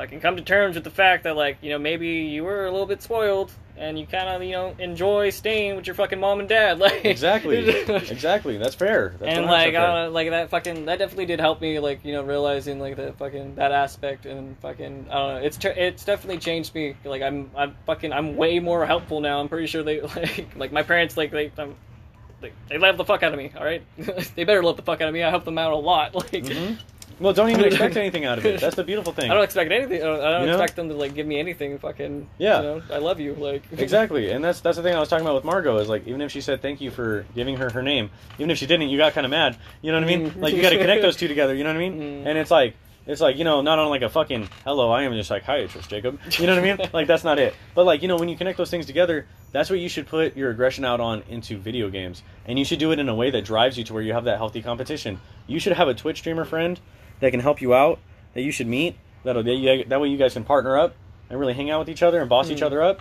[0.00, 2.70] fucking come to terms with the fact that like you know maybe you were a
[2.70, 6.40] little bit spoiled and you kind of you know enjoy staying with your fucking mom
[6.40, 7.68] and dad like Exactly.
[7.88, 8.56] exactly.
[8.56, 9.14] That's fair.
[9.18, 11.78] That's and 100% like I don't know, like that fucking that definitely did help me
[11.80, 15.58] like you know realizing like that fucking that aspect and fucking I don't know it's
[15.62, 19.66] it's definitely changed me like I'm I'm fucking I'm way more helpful now I'm pretty
[19.66, 21.74] sure they like like my parents like they um,
[22.40, 23.82] they, they love the fuck out of me all right
[24.34, 26.30] they better love the fuck out of me I help them out a lot like
[26.44, 26.78] Mhm.
[27.18, 28.60] Well, don't even expect anything out of it.
[28.60, 29.30] That's the beautiful thing.
[29.30, 30.52] I don't expect anything I don't, I don't You know?
[30.52, 32.58] expect them to like give me anything fucking Yeah.
[32.58, 35.26] you know I love you like Exactly, and that's that's the thing I was talking
[35.26, 37.82] about with Margot is like even if she said thank you for giving her her
[37.82, 39.56] name, even if she didn't, you got kind of mad.
[39.82, 40.30] You know what I mean?
[40.30, 40.40] Mm.
[40.40, 41.54] Like you got to connect those two together.
[41.54, 42.00] You know what I mean?
[42.00, 42.26] Mm.
[42.26, 42.74] And it's like
[43.06, 46.18] it's like you know not on like a fucking hello I am a psychiatrist Jacob.
[46.38, 46.88] You know what I mean?
[46.92, 47.54] like that's not it.
[47.74, 50.36] But like you know when you connect those things together, that's what you should put
[50.36, 53.30] your aggression out on into video games, and you should do it in a way
[53.30, 55.20] that drives you to where you have that healthy competition.
[55.46, 56.78] You should have a Twitch streamer friend
[57.20, 57.98] that can help you out
[58.34, 58.96] that you should meet.
[59.24, 60.94] That'll that, you, that way you guys can partner up
[61.28, 62.66] and really hang out with each other and boss each Mm.
[62.66, 63.00] other up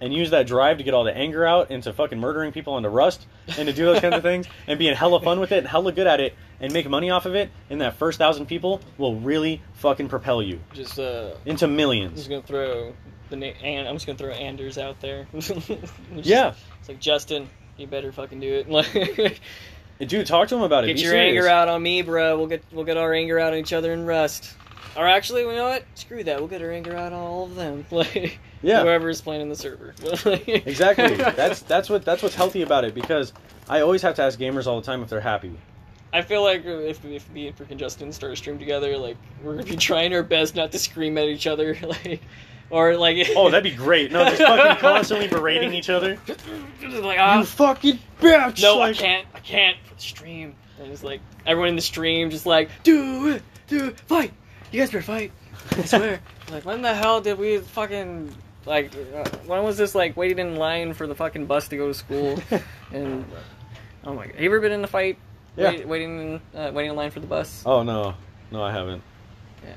[0.00, 2.88] and use that drive to get all the anger out into fucking murdering people into
[2.88, 3.24] rust
[3.56, 5.92] and to do those kinds of things and being hella fun with it and hella
[5.92, 9.14] good at it and make money off of it and that first thousand people will
[9.20, 12.92] really fucking propel you just uh into I'm millions just gonna throw
[13.30, 15.70] the name and I'm just gonna throw Anders out there It's just-
[16.16, 18.68] yeah it's like Justin you better fucking do it
[20.04, 21.36] dude talk to him about it Get Be your serious.
[21.36, 22.36] anger out on me, bro.
[22.38, 24.54] We'll get we'll get our anger out on each other and Rust.
[24.96, 25.84] Or actually, you know what?
[25.94, 26.38] Screw that.
[26.38, 27.86] We'll get our anger out on all of them.
[27.90, 28.82] Like Yeah.
[28.82, 29.94] whoever is playing in the server.
[30.36, 33.32] exactly that's that's what that's what's healthy about it because
[33.68, 35.52] i always have to ask gamers all the time if they're happy
[36.14, 39.52] I feel like if if me and freaking Justin start a stream together, like we're
[39.54, 42.20] gonna be trying our best not to scream at each other, like
[42.72, 47.16] or like oh that'd be great no just fucking constantly berating each other like you
[47.18, 50.54] ah, fucking bitch no, I can't, I can't for the stream.
[50.80, 54.32] And it's like everyone in the stream just like do it, do fight.
[54.70, 55.32] You guys better fight.
[55.72, 56.20] I swear.
[56.50, 58.34] like when the hell did we fucking
[58.66, 58.92] like?
[58.94, 61.94] Uh, when was this like waiting in line for the fucking bus to go to
[61.94, 62.40] school?
[62.92, 63.24] and
[64.04, 65.18] oh my god, have you ever been in a fight?
[65.56, 65.68] Yeah.
[65.70, 67.62] Wait, waiting, in, uh, waiting in line for the bus.
[67.66, 68.14] oh no
[68.50, 69.02] no i haven't
[69.62, 69.76] Yeah,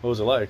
[0.00, 0.48] what was it like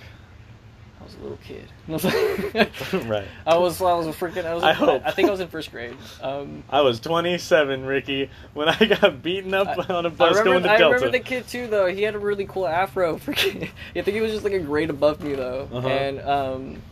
[0.98, 1.68] I was a little kid.
[3.08, 4.44] right I was, I was a freaking.
[4.44, 4.64] I was.
[4.64, 5.02] I I, hope.
[5.04, 5.96] I think I was in first grade.
[6.22, 10.46] Um, I was 27, Ricky, when I got beaten up I- on a bus going
[10.46, 10.94] remember, to I Delta.
[10.96, 11.86] remember the kid too, though.
[11.86, 13.16] He had a really cool afro.
[13.18, 15.68] Freaking, I think he was just like a grade above me, though.
[15.72, 15.86] Uh-huh.
[15.86, 16.82] And um,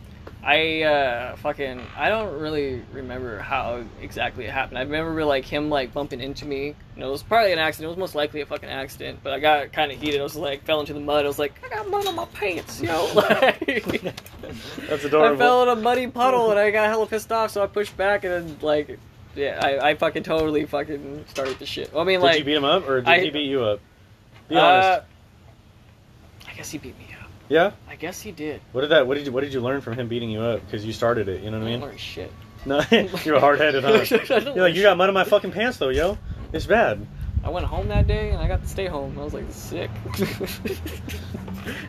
[0.45, 4.77] I uh, fucking, I don't really remember how exactly it happened.
[4.77, 6.67] I remember like him like bumping into me.
[6.67, 7.85] You know, it was probably an accident.
[7.87, 9.21] It was most likely a fucking accident.
[9.23, 10.19] But I got kind of heated.
[10.19, 11.25] I was like, fell into the mud.
[11.25, 13.11] I was like, I got mud on my pants, yo.
[13.15, 14.03] Like,
[14.87, 15.35] That's adorable.
[15.35, 17.49] I fell in a muddy puddle and I got hella pissed off.
[17.49, 18.99] So I pushed back and then like.
[19.35, 21.91] Yeah, I, I fucking totally fucking started the shit.
[21.93, 23.81] I mean, did like, you beat him up, or did I- he beat you up?
[24.47, 25.07] Be uh, honest.
[26.47, 27.14] I guess he beat me up.
[27.49, 27.71] Yeah.
[27.89, 28.61] I guess he did.
[28.71, 29.07] What did that?
[29.07, 29.31] What did you?
[29.31, 30.61] What did you learn from him beating you up?
[30.65, 31.43] Because you started it.
[31.43, 31.81] You know what I I mean?
[31.81, 32.31] learn shit.
[32.67, 32.81] No,
[33.23, 33.91] you're hard headed, huh?
[34.11, 36.17] I You're learn like, you got mud in my fucking pants, though, yo.
[36.51, 37.05] It's bad.
[37.43, 39.19] I went home that day and I got to stay home.
[39.19, 39.91] I was like sick.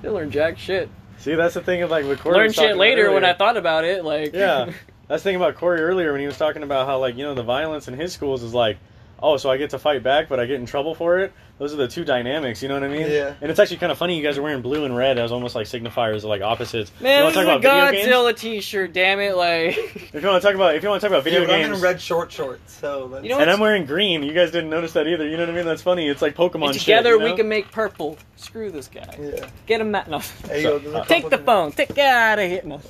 [0.02, 0.88] Didn't learn jack shit.
[1.18, 3.24] See, that's the thing of like Corey Learned shit later when.
[3.24, 4.04] I thought about it.
[4.04, 4.70] Like Yeah,
[5.08, 7.34] that's the thing about Corey earlier when he was talking about how like you know
[7.34, 8.76] the violence in his schools is like,
[9.22, 11.32] oh, so I get to fight back, but I get in trouble for it.
[11.58, 12.62] Those are the two dynamics.
[12.62, 13.10] You know what I mean?
[13.10, 13.32] Yeah.
[13.40, 14.14] And it's actually kind of funny.
[14.16, 16.92] You guys are wearing blue and red as almost like signifiers of like opposites.
[17.00, 18.14] Man, you want is to a talk about video games?
[18.14, 18.92] Godzilla T-shirt.
[18.92, 19.36] Damn it!
[19.36, 19.78] Like,
[20.16, 21.62] If you want to talk about if you want to talk about video Dude, I'm
[21.62, 24.22] games, in red short shorts, so that's, You know and I'm wearing green.
[24.22, 25.26] You guys didn't notice that either.
[25.26, 25.64] You know what I mean?
[25.64, 26.08] That's funny.
[26.08, 26.66] It's like Pokemon.
[26.66, 27.24] and shit, together you know?
[27.24, 28.18] we can make purple.
[28.36, 29.16] Screw this guy.
[29.18, 29.48] yeah.
[29.66, 30.10] Get him out.
[30.10, 30.20] No.
[30.44, 31.72] There you So, a uh, Take the phone.
[31.72, 32.62] Take get out of here.
[32.64, 32.80] No.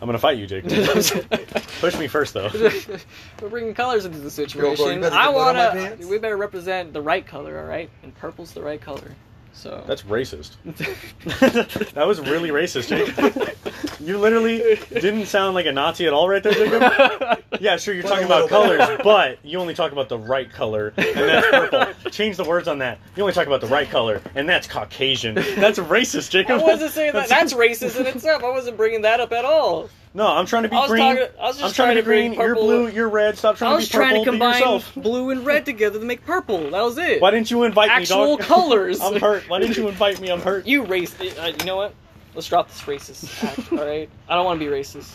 [0.00, 0.64] I'm gonna fight you, Jake.
[1.80, 2.50] Push me first, though.
[3.42, 4.84] We're bringing colors into the situation.
[4.84, 6.06] bro, you I get blood on my wanna.
[6.06, 7.90] We better represent the right color, all right?
[8.02, 9.14] And purple's the right color.
[9.52, 9.82] So.
[9.86, 10.56] That's racist.
[11.94, 13.74] that was really racist, Jacob.
[14.06, 14.58] You literally
[14.92, 17.42] didn't sound like a Nazi at all right there, Jacob.
[17.58, 21.16] Yeah, sure, you're talking about colors, but you only talk about the right color, and
[21.16, 22.10] that's purple.
[22.10, 22.98] Change the words on that.
[23.16, 25.34] You only talk about the right color, and that's Caucasian.
[25.36, 26.60] That's racist, Jacob.
[26.60, 27.28] I wasn't saying that.
[27.36, 28.44] That's racist in itself.
[28.44, 29.88] I wasn't bringing that up at all.
[30.12, 31.16] No, I'm trying to be I was green.
[31.16, 32.40] talking- I was just I'm trying, to be bring green.
[32.40, 32.88] You're blue.
[32.88, 33.38] You're red.
[33.38, 34.10] Stop trying I was to be purple.
[34.12, 34.94] trying to combine yourself.
[34.96, 36.70] blue and red together to make purple.
[36.70, 37.22] That was it.
[37.22, 38.40] Why didn't you invite Actual me, dog?
[38.40, 39.00] Actual colors.
[39.00, 39.48] I'm hurt.
[39.48, 40.28] Why didn't you invite me?
[40.30, 40.66] I'm hurt.
[40.66, 41.18] You race.
[41.18, 41.94] Uh, you know what?
[42.36, 43.72] Let's drop this racist act.
[43.72, 44.10] all right.
[44.28, 45.10] I don't want to be racist.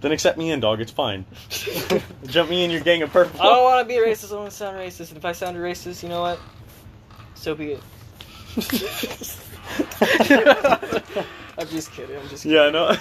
[0.00, 0.80] Then accept me in, dog.
[0.80, 1.26] It's fine.
[2.26, 3.40] Jump me in your gang of purple.
[3.42, 4.32] I don't want to be racist.
[4.32, 5.08] I want to sound racist.
[5.08, 6.40] And if I sound racist, you know what?
[7.34, 7.82] So be it.
[11.58, 12.16] I'm just kidding.
[12.16, 12.56] I'm just kidding.
[12.56, 12.96] Yeah, no.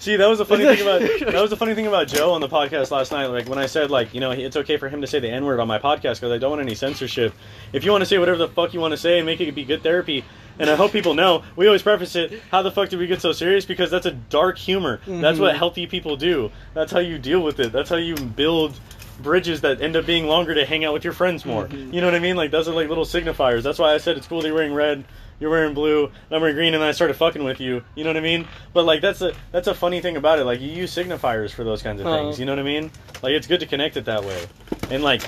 [0.00, 2.40] See, that was the funny thing about that was the funny thing about Joe on
[2.40, 3.26] the podcast last night.
[3.26, 5.44] Like when I said, like you know, it's okay for him to say the n
[5.44, 7.32] word on my podcast because I don't want any censorship.
[7.72, 9.52] If you want to say whatever the fuck you want to say and make it
[9.54, 10.24] be good therapy,
[10.58, 11.42] And I hope people know.
[11.56, 12.42] We always preface it.
[12.50, 13.64] How the fuck did we get so serious?
[13.64, 15.00] Because that's a dark humor.
[15.06, 16.50] That's what healthy people do.
[16.74, 17.72] That's how you deal with it.
[17.72, 18.78] That's how you build
[19.20, 21.66] bridges that end up being longer to hang out with your friends more.
[21.68, 22.36] You know what I mean?
[22.36, 23.62] Like those are like little signifiers.
[23.62, 25.04] That's why I said it's cool that you're wearing red.
[25.40, 27.84] You're wearing blue, and I'm wearing green, and I started fucking with you.
[27.94, 28.48] You know what I mean?
[28.72, 30.44] But like that's a that's a funny thing about it.
[30.44, 32.16] Like you use signifiers for those kinds of Uh-huh.
[32.24, 32.40] things.
[32.40, 32.90] You know what I mean?
[33.22, 34.46] Like it's good to connect it that way.
[34.90, 35.22] And like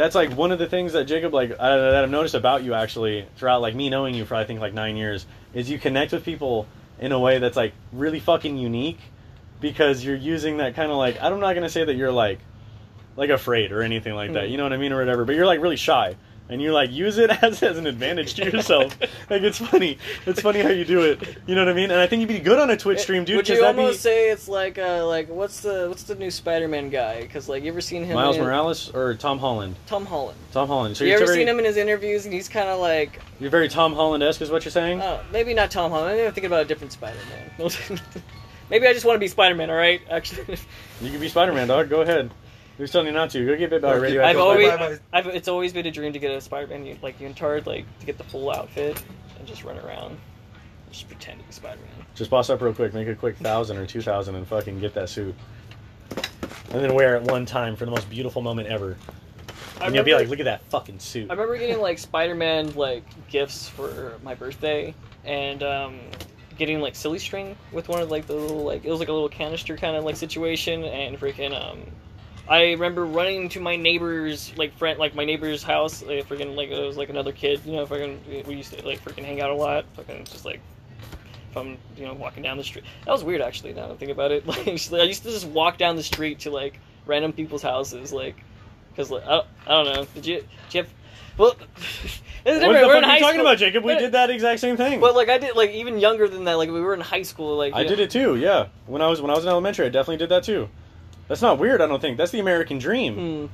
[0.00, 2.72] that's like one of the things that Jacob like uh, that I've noticed about you
[2.74, 6.12] actually throughout like me knowing you for I think like nine years is you connect
[6.12, 6.66] with people
[6.98, 8.98] in a way that's like really fucking unique
[9.60, 12.38] because you're using that kind of like I'm not gonna say that you're like
[13.16, 14.50] like afraid or anything like that Mm.
[14.52, 16.16] you know what I mean or whatever but you're like really shy
[16.50, 18.96] and you like use it as, as an advantage to yourself
[19.30, 22.00] like it's funny it's funny how you do it you know what I mean and
[22.00, 24.02] I think you'd be good on a Twitch stream dude Would because you almost be
[24.02, 27.22] say it's like uh like what's the what's the new Spider-Man guy?
[27.22, 28.14] Because like you ever seen him?
[28.14, 30.38] Miles in, Morales or Tom Holland Tom Holland.
[30.52, 32.80] Tom Holland so you ever very, seen him in his interviews and he's kind of
[32.80, 36.16] like you're very Tom Holland-esque is what you're saying uh, maybe not Tom Holland.
[36.16, 37.70] Maybe I'm thinking about a different Spider-Man.
[38.70, 39.70] maybe I just want to be Spider-Man.
[39.70, 40.58] All right, actually.
[41.00, 41.88] You can be Spider Man, dog.
[41.88, 42.30] Go ahead.
[42.80, 43.44] Who's telling me not to?
[43.44, 44.24] Go get bit by a Or radio.
[44.24, 44.98] I've always, bye bye.
[45.12, 48.06] I've, it's always been a dream to get a Spider-Man u- like unitard, like to
[48.06, 49.02] get the full outfit
[49.38, 50.16] and just run around,
[50.90, 52.06] just pretend to be Spider-Man.
[52.14, 52.94] Just boss up real quick.
[52.94, 55.34] Make a quick thousand or two thousand and fucking get that suit.
[56.70, 58.96] And then wear it one time for the most beautiful moment ever.
[59.78, 61.30] I And you'll be like, look at that fucking suit.
[61.30, 64.94] I remember getting like Spider-Man like gifts for my birthday,
[65.26, 66.00] and um,
[66.56, 69.12] getting like silly string with one of like the little like it was like a
[69.12, 71.82] little canister kind of like situation, and freaking um,
[72.50, 76.68] I remember running to my neighbor's like friend like my neighbor's house, like freaking like
[76.68, 79.50] it was like another kid, you know, fucking we used to like freaking hang out
[79.50, 80.60] a lot, fucking just like.
[81.50, 83.72] If I'm, you know, walking down the street, that was weird actually.
[83.72, 86.40] Now that I think about it, like I used to just walk down the street
[86.40, 88.36] to like random people's houses, like,
[88.90, 90.06] because like, I, I don't know.
[90.14, 90.90] Did you, did you have,
[91.36, 93.82] well, it's what the We're fuck are you talking about, Jacob?
[93.82, 95.00] We did that exact same thing.
[95.00, 96.54] But like I did, like even younger than that.
[96.54, 97.56] Like we were in high school.
[97.56, 98.36] Like I you did it too.
[98.36, 100.68] Yeah, when I was when I was in elementary, I definitely did that too.
[101.30, 101.80] That's not weird.
[101.80, 103.14] I don't think that's the American dream.
[103.14, 103.46] Hmm.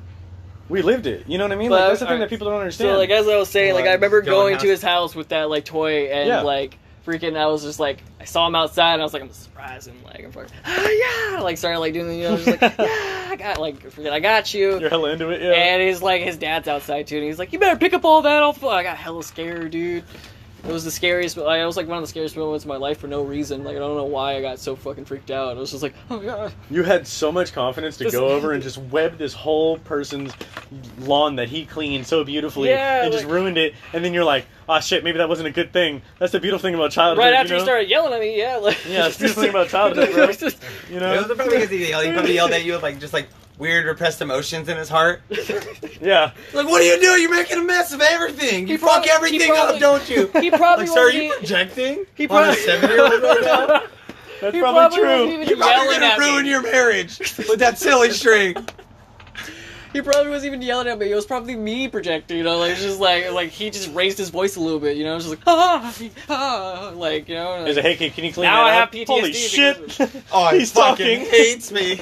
[0.70, 1.28] We lived it.
[1.28, 1.68] You know what I mean?
[1.68, 2.94] But, like that's the thing alright, that people don't understand.
[2.94, 5.28] So like as I was saying, like I remember Going going to his house with
[5.28, 6.40] that like toy and Yeah.
[6.40, 7.36] like freaking.
[7.36, 10.02] I was just like I saw him outside and I was like I'm surprised him.
[10.06, 13.26] Like I'm like ah yeah, like started like doing the you know just like yeah
[13.28, 14.80] I got like freaking I got you.
[14.80, 15.42] You're hella into it.
[15.42, 15.52] Yeah.
[15.52, 18.22] And he's like, his dad's outside too, and he's like, "You better pick up all
[18.22, 20.02] that." I'll I got hella scared, dude.
[20.68, 21.36] It was the scariest.
[21.36, 23.62] Like, it was like one of the scariest moments of my life for no reason.
[23.64, 25.56] Like I don't know why I got so fucking freaked out.
[25.56, 26.52] It was just like, oh god.
[26.70, 30.32] You had so much confidence to Just- go over and just web this whole person's
[30.98, 33.74] lawn that he cleaned so beautifully Yeah, and just ruined it.
[33.92, 36.02] And then you're like, oh shit, maybe that wasn't a good thing.
[36.18, 37.24] That's the beautiful thing about childhood.
[37.24, 37.64] Right after you he know?
[37.64, 40.24] started yelling at me, yeah, like Yeah, it's the beautiful thing about childhood, bro.
[40.24, 41.16] It was just- You It know?
[41.16, 42.04] was probably because he yelled.
[42.06, 45.22] He probably yelled at you with like just like weird repressed emotions in his heart.
[45.98, 46.32] Yeah.
[46.52, 47.22] Like, what are you doing?
[47.22, 48.68] You're making a mess of everything.
[48.68, 50.26] You He fuck everything probably- up, don't you?
[50.40, 52.06] he probably Like, sir, are wasn't you projecting?
[52.14, 53.66] He on a probably- seven-year-old right now?
[54.42, 55.26] That's He probably, probably true.
[55.26, 56.24] wasn't You're probably yelling gonna at me.
[56.26, 58.56] ruin your marriage with that silly string.
[59.94, 61.10] He probably wasn't even yelling at me.
[61.10, 62.36] It was probably me projecting.
[62.36, 64.98] You know, like just like like he just raised his voice a little bit.
[64.98, 65.94] You know, just like ah,
[66.28, 67.64] ah like you know.
[67.64, 68.92] Is Like, it, hey, kid, can you clean Now that I up?
[68.94, 70.00] have PTSD Holy shit.
[70.00, 71.30] of Oh, he He's fucking talking.
[71.30, 71.98] hates me.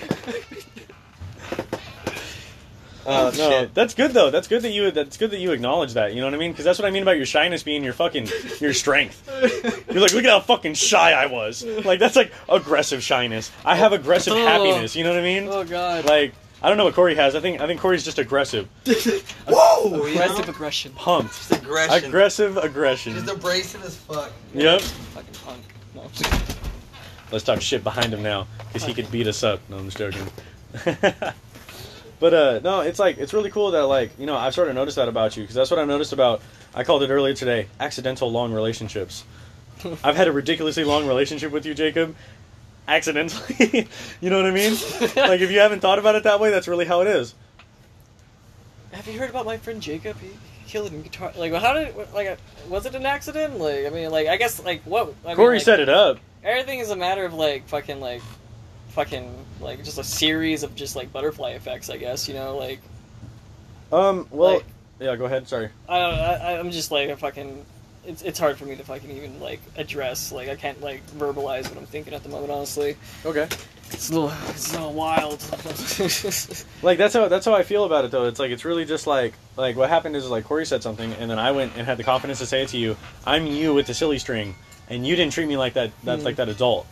[3.07, 3.75] Oh No, shit.
[3.75, 4.31] that's good though.
[4.31, 4.91] That's good that you.
[4.91, 6.15] That's good that you acknowledge that.
[6.15, 6.53] You know what I mean?
[6.53, 8.29] Because that's what I mean about your shyness being your fucking
[8.61, 9.29] your strength.
[9.91, 11.65] You're like, look at how fucking shy I was.
[11.65, 13.51] Like that's like aggressive shyness.
[13.65, 14.47] I have aggressive Oh.
[14.47, 14.97] happiness.
[14.97, 15.49] You know what I mean?
[15.51, 16.05] oh god.
[16.07, 17.35] Like I don't know what Corey has.
[17.35, 18.69] I think I think Corey's just aggressive,
[19.47, 20.07] Whoa!
[20.07, 20.53] You Aggressive know?
[20.55, 20.93] aggression.
[20.93, 22.05] pumped, Just aggression.
[22.07, 23.13] aggressive aggression.
[23.15, 24.33] Just abrasive as fuck.
[24.55, 24.81] Yep.
[24.81, 25.63] Fucking punk.
[25.95, 26.03] No.
[27.31, 29.61] Let's talk shit behind him now, because he could beat us up.
[29.69, 30.27] No, I'm just joking.
[32.21, 34.75] but uh, no, it's like it's really cool that like you know I've sort of
[34.75, 36.43] noticed that about you because that's what I noticed about.
[36.75, 37.69] I called it earlier today.
[37.79, 39.25] Accidental long relationships.
[40.05, 42.15] I've had a ridiculously long relationship with you, Jacob.
[42.87, 43.89] Accidentally,
[44.21, 44.73] you know what I mean?
[45.17, 47.35] like if you haven't thought about it that way, that's really how it is.
[48.93, 50.17] Have you heard about my friend Jacob?
[50.21, 50.31] He
[50.67, 51.33] killed a guitar.
[51.37, 52.39] Like, how did like
[52.69, 53.59] was it an accident?
[53.59, 55.15] Like, I mean, like I guess like what?
[55.25, 56.19] I mean, Corey like, set it up.
[56.43, 58.23] Everything is a matter of like fucking like
[58.95, 59.31] fucking
[59.61, 61.91] like just a series of just like butterfly effects.
[61.91, 62.81] I guess you know like
[63.93, 64.27] Um.
[64.31, 64.55] Well.
[64.55, 64.65] Like-
[65.01, 65.17] yeah.
[65.17, 65.49] Go ahead.
[65.49, 65.69] Sorry.
[65.89, 66.15] I don't.
[66.15, 67.65] I, I'm just like a fucking.
[68.07, 70.31] It's it's hard for me to fucking even like address.
[70.31, 72.53] Like I can't like verbalize what I'm thinking at the moment.
[72.53, 73.49] Honestly, Okay.
[73.91, 75.41] it's a little it's a little wild.
[76.83, 78.27] Like that's how that's how I feel about it though.
[78.27, 81.31] It's like it's really just like like what happened is like Corey said something and
[81.31, 82.97] then I went and had the confidence to say it to you.
[83.27, 84.55] I'm you with the silly string,
[84.89, 85.91] and you didn't treat me like that.
[86.05, 86.27] That's Mhm.
[86.27, 86.87] like that adult.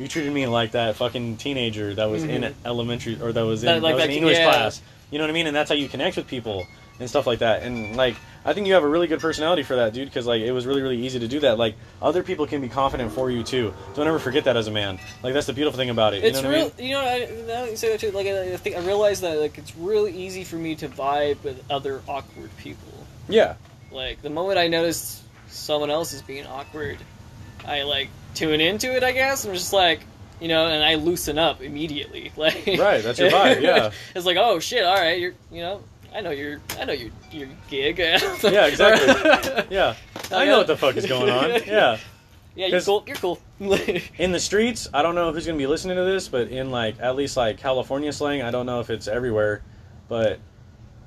[0.00, 2.54] You treated me like that fucking teenager that was in Mhm.
[2.64, 4.44] elementary or that was in, That- that, was in English yeah.
[4.50, 4.80] class.
[5.10, 5.46] You know what I mean?
[5.46, 6.66] And that's how you connect with people.
[6.98, 7.62] and stuff like that.
[7.62, 10.06] And like, I think you have a really good personality for that, dude.
[10.06, 11.56] Because like, it was really, really easy to do that.
[11.58, 13.72] Like, other people can be confident for you too.
[13.94, 14.98] Don't ever forget that as a man.
[15.22, 16.22] Like, that's the beautiful thing about it.
[16.22, 16.88] You It's know what I real, mean?
[16.88, 17.00] you know.
[17.00, 19.74] I, now you say that too, like I, I think I realize that like it's
[19.76, 22.92] really easy for me to vibe with other awkward people.
[23.30, 23.54] Yeah.
[23.90, 26.98] Like the moment I notice someone else is being awkward,
[27.66, 29.02] I like tune into it.
[29.02, 30.00] I guess I'm just like,
[30.40, 32.32] you know, and I loosen up immediately.
[32.36, 33.90] Like, Right, that's your vibe, yeah.
[34.14, 35.82] it's like, oh shit, all right, you're, you know,
[36.14, 37.98] I know your, I know your your gig.
[38.42, 39.66] Yeah, exactly.
[39.70, 39.94] Yeah.
[40.32, 41.50] I know what the fuck is going on.
[41.66, 41.98] Yeah.
[42.56, 43.04] Yeah, you're cool.
[43.06, 43.38] You're cool.
[44.18, 46.70] in the streets i don't know who's going to be listening to this but in
[46.70, 49.62] like at least like california slang i don't know if it's everywhere
[50.08, 50.40] but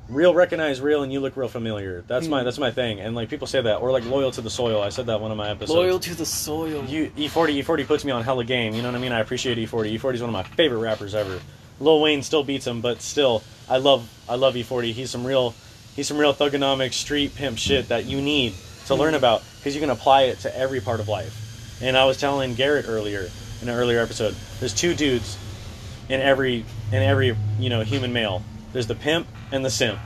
[0.09, 2.45] real recognize real and you look real familiar that's my Hmm.
[2.45, 4.89] that's my thing and like people say that or like loyal to the soil i
[4.89, 6.83] said that one of my episodes Loyal to the soil.
[6.85, 8.73] you E E40 E40 puts me on hella game.
[8.73, 9.13] You know what I mean?
[9.13, 9.97] I appreciate E E40.
[9.97, 11.39] E40 is one of my favorite rappers ever.
[11.79, 14.91] Lil Wayne still beats him, but still, I love I love E40.
[14.91, 15.55] He's some real
[15.95, 18.53] he's some real thugonomic street pimp shit that you need
[18.87, 21.79] to learn about because you can apply it to every part of life.
[21.81, 23.29] And I was telling Garrett earlier
[23.61, 24.35] in an earlier episode.
[24.59, 25.37] There's two dudes
[26.09, 28.43] in every in every you know human male.
[28.73, 29.99] There's the pimp and the simp,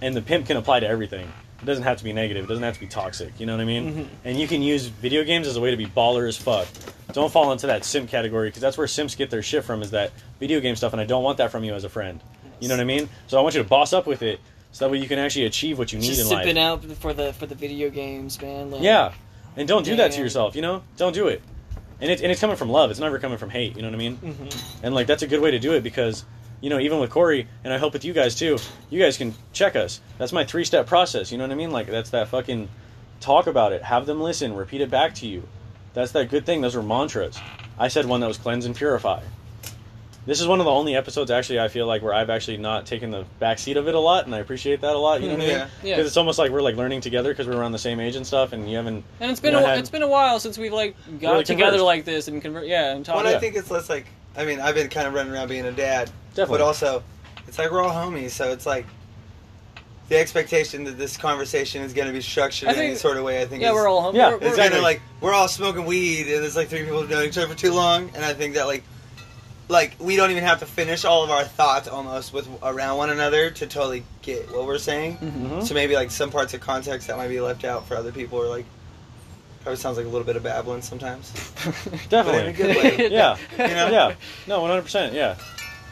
[0.00, 1.32] and the pimp can apply to everything.
[1.60, 2.44] It doesn't have to be negative.
[2.44, 3.40] It doesn't have to be toxic.
[3.40, 4.10] You know what I mean?
[4.24, 6.68] And you can use video games as a way to be baller as fuck.
[7.12, 9.82] Don't fall into that simp category because that's where simps get their shit from.
[9.82, 12.20] Is that video game stuff, and I don't want that from you as a friend.
[12.60, 13.08] You know what I mean?
[13.28, 14.40] So I want you to boss up with it,
[14.72, 16.44] so that way you can actually achieve what you need Just in life.
[16.44, 18.70] sipping out for the for the video games, man.
[18.70, 19.14] Like, Yeah,
[19.56, 20.54] and don't do that to yourself.
[20.54, 21.40] You know, don't do it.
[22.00, 22.90] And it's and it's coming from love.
[22.90, 23.76] It's never coming from hate.
[23.76, 24.16] You know what I mean?
[24.16, 24.84] Mm-hmm.
[24.84, 26.24] And like that's a good way to do it because
[26.64, 28.56] you know even with Corey and I hope with you guys too.
[28.88, 30.00] You guys can check us.
[30.16, 31.30] That's my three step process.
[31.30, 31.70] You know what I mean?
[31.70, 32.70] Like that's that fucking
[33.20, 33.82] talk about it.
[33.82, 34.54] Have them listen.
[34.56, 35.46] Repeat it back to you.
[35.92, 36.62] That's that good thing.
[36.62, 37.38] Those are mantras.
[37.78, 39.20] I said one that was cleanse and purify.
[40.26, 42.86] This is one of the only episodes actually I feel like where I've actually not
[42.86, 45.20] taken the backseat of it a lot, and I appreciate that a lot.
[45.20, 45.56] You know what I mean?
[45.56, 45.68] Yeah.
[45.82, 45.96] Yeah.
[45.96, 48.26] Because it's almost like we're like learning together because we're around the same age and
[48.26, 49.04] stuff, and you haven't.
[49.20, 51.32] And it's been you know, a, had- it's been a while since we've like got
[51.32, 51.84] Really together conversed.
[51.84, 52.66] like this and convert.
[52.66, 53.16] Yeah, and talk.
[53.16, 53.36] Well, yeah.
[53.36, 54.06] I think it's less like
[54.36, 56.58] I mean I've been kind of running around being a dad, Definitely.
[56.58, 57.02] but also
[57.46, 58.86] it's like we're all homies, so it's like
[60.08, 63.24] the expectation that this conversation is going to be structured I in any sort of
[63.24, 63.40] way.
[63.40, 64.14] I think yeah, is, we're all home.
[64.14, 64.62] Yeah, we're, we're, It's exactly.
[64.64, 67.38] kind of like we're all smoking weed, and there's like three people who've known each
[67.38, 68.82] other for too long, and I think that like,
[69.68, 73.10] like we don't even have to finish all of our thoughts almost with around one
[73.10, 75.16] another to totally get what we're saying.
[75.18, 75.66] Mhm.
[75.66, 78.38] So maybe like some parts of context that might be left out for other people,
[78.38, 78.66] or like
[79.64, 81.32] probably sounds like a little bit of babbling sometimes.
[81.64, 82.52] But in a Definitely.
[82.52, 83.08] good way.
[83.10, 83.36] yeah.
[83.52, 83.90] You know?
[83.90, 84.14] Yeah.
[84.46, 85.12] No, 100%.
[85.14, 85.36] Yeah.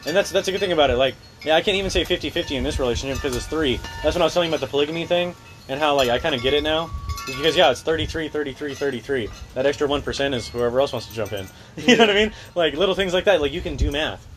[0.05, 0.97] And that's that's a good thing about it.
[0.97, 3.79] Like, yeah, I can't even say 50-50 in this relationship because it's three.
[4.03, 5.33] That's when I was telling you about the polygamy thing
[5.69, 6.89] and how like I kind of get it now.
[7.25, 9.29] Because yeah, it's 33, 33, 33.
[9.53, 11.47] That extra 1% is whoever else wants to jump in.
[11.77, 12.33] You know what I mean?
[12.53, 13.41] Like little things like that.
[13.41, 14.27] Like you can do math.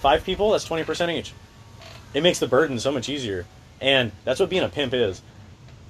[0.00, 1.32] Five people, that's 20% each.
[2.14, 3.46] It makes the burden so much easier.
[3.80, 5.22] And that's what being a pimp is.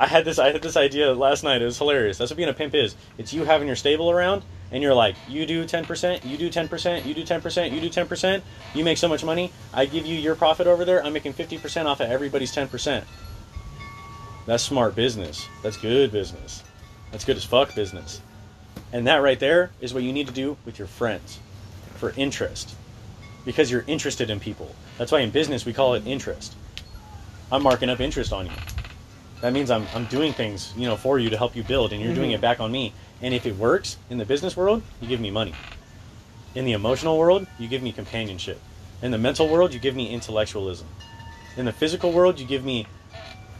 [0.01, 1.61] I had this I had this idea last night.
[1.61, 2.16] It was hilarious.
[2.16, 2.96] That's what being a pimp is.
[3.18, 4.42] It's you having your stable around
[4.72, 8.42] and you're like, you do 10%, you do 10%, you do 10%, you do 10%.
[8.74, 9.53] You make so much money.
[9.74, 11.05] I give you your profit over there.
[11.05, 13.05] I'm making 50% off of everybody's 10%.
[14.46, 15.46] That's smart business.
[15.62, 16.62] That's good business.
[17.11, 18.22] That's good as fuck business.
[18.94, 21.40] And that right there is what you need to do with your friends
[21.96, 22.74] for interest.
[23.44, 24.74] Because you're interested in people.
[24.96, 26.55] That's why in business we call it interest.
[27.53, 28.53] I'm marking up interest on you.
[29.41, 32.03] That means I'm, I'm doing things, you know, for you to help you build and
[32.03, 32.93] you're doing it back on me.
[33.22, 35.55] And if it works in the business world, you give me money.
[36.55, 38.61] In the emotional world, you give me companionship.
[39.03, 40.86] In the mental world, you give me intellectualism.
[41.57, 42.86] In the physical world, you give me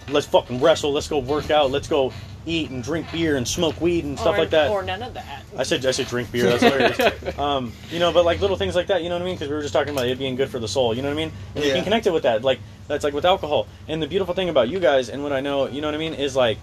[0.09, 2.12] let's fucking wrestle, let's go work out, let's go
[2.47, 4.70] eat and drink beer and smoke weed and stuff or, like that.
[4.70, 5.45] or none of that.
[5.57, 6.45] I said I said drink beer.
[6.45, 7.39] That's hilarious.
[7.39, 9.03] um, you know, but like little things like that.
[9.03, 9.35] You know what I mean?
[9.35, 10.95] Because we were just talking about it being good for the soul.
[10.95, 11.33] You know what I mean?
[11.55, 12.43] And you can connect it with that.
[12.43, 12.61] Like
[12.91, 13.66] that's like with alcohol.
[13.88, 15.99] And the beautiful thing about you guys and what I know, you know what I
[15.99, 16.59] mean, is like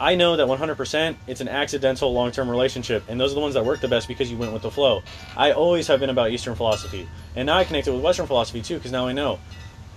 [0.00, 3.64] I know that 100% it's an accidental long-term relationship, and those are the ones that
[3.64, 5.02] work the best because you went with the flow.
[5.36, 8.62] I always have been about Eastern philosophy, and now I connect it with Western philosophy
[8.62, 9.38] too because now I know,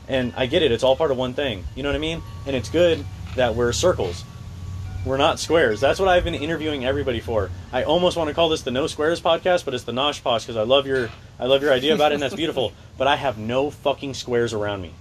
[0.08, 0.72] and I get it.
[0.72, 1.64] It's all part of one thing.
[1.76, 2.22] You know what I mean?
[2.46, 3.04] And it's good
[3.36, 4.24] that we're circles.
[5.06, 5.80] We're not squares.
[5.80, 7.52] That's what I've been interviewing everybody for.
[7.72, 10.58] I almost want to call this the No Squares podcast, but it's the Gnoshposh because
[10.58, 12.74] I love your I love your idea about it, and that's beautiful.
[12.98, 14.94] But I have no fucking squares around me.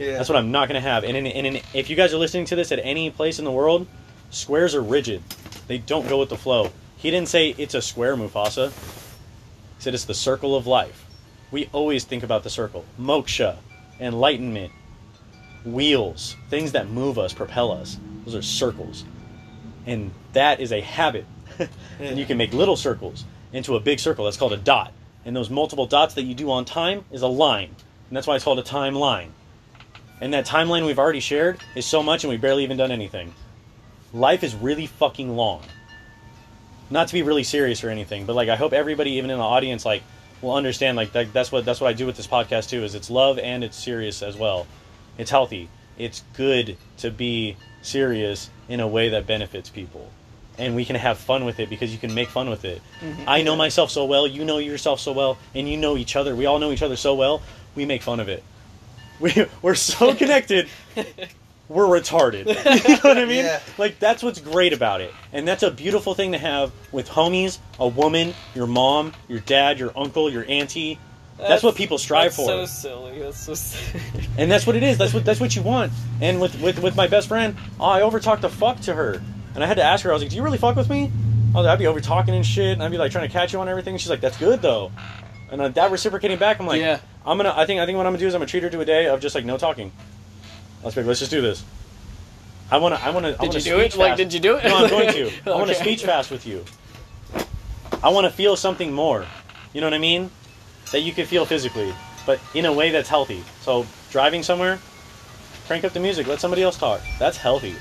[0.00, 1.04] That's what I'm not going to have.
[1.04, 3.52] And, in, in, if you guys are listening to this at any place in the
[3.52, 3.86] world,
[4.30, 5.22] squares are rigid.
[5.66, 6.72] They don't go with the flow.
[6.96, 8.70] He didn't say it's a square, Mufasa.
[8.70, 11.06] He said it's the circle of life.
[11.50, 12.84] We always think about the circle.
[12.98, 13.56] Moksha,
[13.98, 14.72] enlightenment,
[15.64, 17.98] wheels, things that move us, propel us.
[18.24, 19.04] Those are circles.
[19.86, 21.26] And that is a habit.
[21.98, 24.24] and you can make little circles into a big circle.
[24.24, 24.92] That's called a dot.
[25.24, 27.74] And those multiple dots that you do on time is a line.
[28.08, 29.30] And that's why it's called a timeline.
[30.20, 33.34] And that timeline we've already shared is so much, and we've barely even done anything.
[34.12, 35.62] Life is really fucking long.
[36.90, 39.44] Not to be really serious or anything, but like I hope everybody, even in the
[39.44, 40.02] audience, like
[40.42, 40.96] will understand.
[40.96, 42.82] Like that, that's what that's what I do with this podcast too.
[42.82, 44.66] Is it's love and it's serious as well.
[45.16, 45.68] It's healthy.
[45.96, 50.10] It's good to be serious in a way that benefits people.
[50.58, 52.82] And we can have fun with it because you can make fun with it.
[53.00, 53.24] Mm-hmm.
[53.26, 56.34] I know myself so well, you know yourself so well, and you know each other.
[56.34, 57.42] We all know each other so well,
[57.74, 58.42] we make fun of it.
[59.34, 60.66] We, we're so connected,
[61.68, 62.46] we're retarded.
[62.88, 63.44] you know what I mean?
[63.44, 63.60] Yeah.
[63.76, 65.12] Like, that's what's great about it.
[65.34, 69.78] And that's a beautiful thing to have with homies, a woman, your mom, your dad,
[69.78, 70.98] your uncle, your auntie.
[71.36, 73.18] That's, what people strive that's for So silly.
[73.18, 74.02] That's so silly.
[74.38, 74.98] and that's what it is.
[74.98, 75.92] That's what that's what you want.
[76.20, 79.22] And with with, with my best friend, oh, I over talked the fuck to her,
[79.54, 80.10] and I had to ask her.
[80.10, 81.10] I was like, "Do you really fuck with me?"
[81.54, 83.52] I was, I'd be over talking and shit, and I'd be like trying to catch
[83.52, 83.96] you on everything.
[83.96, 84.92] She's like, "That's good though,"
[85.50, 87.00] and uh, that reciprocating back, I'm like, Yeah.
[87.24, 87.52] I'm gonna.
[87.54, 88.84] I think I think what I'm gonna do is I'm gonna treat her to a
[88.84, 89.92] day of just like no talking.
[90.82, 91.62] Let's be, let's just do this.
[92.70, 93.90] I wanna I wanna I Did wanna you do it?
[93.92, 94.64] speech Like, did you do it?
[94.64, 95.26] No, I'm going to.
[95.46, 95.82] I want to Okay.
[95.82, 96.64] speech fast with you.
[98.02, 99.26] I want to feel something more.
[99.74, 100.30] You know what I mean?
[100.92, 101.92] That you can feel physically,
[102.26, 103.44] but in a way that's healthy.
[103.60, 104.78] So driving somewhere,
[105.66, 107.00] crank up the music, let somebody else talk.
[107.18, 107.74] That's healthy.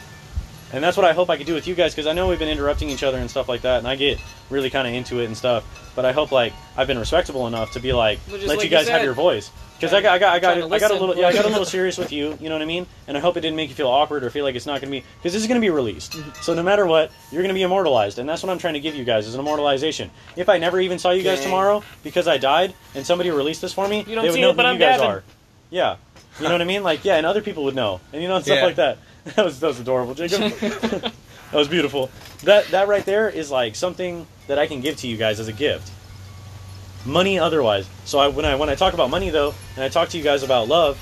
[0.72, 2.38] And that's what I hope I could do with you guys because I know we've
[2.40, 5.20] been interrupting each other and stuff like that, and I get really kind of into
[5.20, 5.92] it and stuff.
[5.96, 8.64] But I hope like I've been respectable enough to be like, Well, let like you
[8.66, 9.52] you guys have your voice.
[9.80, 11.48] Because I got, I got, I got, I got a little, yeah, I got a
[11.48, 12.38] little serious with you.
[12.42, 12.86] You know what I mean?
[13.08, 14.92] And I hope it didn't make you feel awkward or feel like it's not going
[14.92, 16.12] to be because this is going to be released.
[16.12, 16.42] Mm-hmm.
[16.42, 18.82] So no matter what, you're going to be immortalized, and that's what I'm trying to
[18.82, 20.12] give you guys is an immortalization.
[20.36, 21.46] If I never even saw you guys Dang.
[21.48, 24.42] tomorrow because I died and somebody released this for me, You don't they would see
[24.42, 25.16] know it, but who I'm you guys Gavin.
[25.16, 25.24] are.
[25.70, 25.96] Yeah,
[26.40, 26.84] you know what I mean?
[26.84, 28.66] Like yeah, and other people would know, and you know and stuff Yeah.
[28.66, 28.98] like that.
[29.36, 30.52] That was that was adorable, Jacob.
[30.60, 31.14] that
[31.54, 32.10] was beautiful.
[32.44, 35.48] That that right there is like something that I can give to you guys as
[35.48, 35.92] a gift.
[37.06, 37.88] Money otherwise.
[38.06, 40.24] So I, when I when I talk about money though, and I talk to you
[40.24, 41.00] guys about love,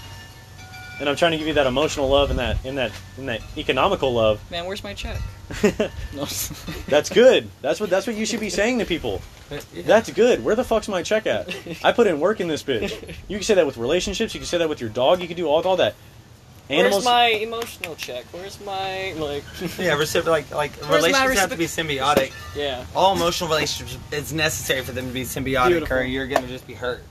[0.99, 3.41] and I'm trying to give you that emotional love and that in that in that
[3.57, 4.39] economical love.
[4.51, 5.19] Man, where's my check?
[6.13, 6.25] No.
[6.87, 7.49] That's good.
[7.61, 9.21] That's what that's what you should be saying to people.
[9.73, 10.43] That's good.
[10.43, 11.55] Where the fuck's my check at?
[11.83, 12.91] I put in work in this bitch.
[13.29, 14.33] You can say that with relationships.
[14.33, 15.21] You can say that with your dog.
[15.21, 15.95] You can do all all that.
[16.69, 17.05] Animals.
[17.05, 18.25] Where's my emotional check?
[18.31, 19.43] Where's my like?
[19.79, 22.33] Yeah, recipro- like like Where's my relationships have to be symbiotic.
[22.55, 22.83] yeah.
[22.95, 25.97] All emotional relationships, it's necessary for them to be symbiotic, Beautiful.
[25.97, 27.03] or you're gonna just be hurt.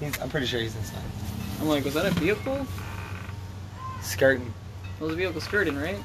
[0.00, 1.02] He's, I'm pretty sure he's inside.
[1.60, 2.66] I'm like, was that a vehicle?
[4.02, 4.52] Skirting.
[5.00, 5.96] It was a vehicle skirting, right?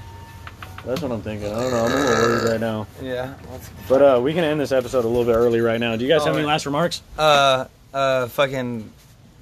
[0.85, 1.51] That's what I'm thinking.
[1.51, 1.85] I don't know.
[1.85, 2.87] I'm a little worried right now.
[3.01, 3.33] Yeah.
[3.51, 5.95] Let's, But uh, we can end this episode a little bit early right now.
[5.95, 6.47] Do you guys have any Alright.
[6.53, 7.01] last remarks?
[7.17, 8.91] uh, uh, fucking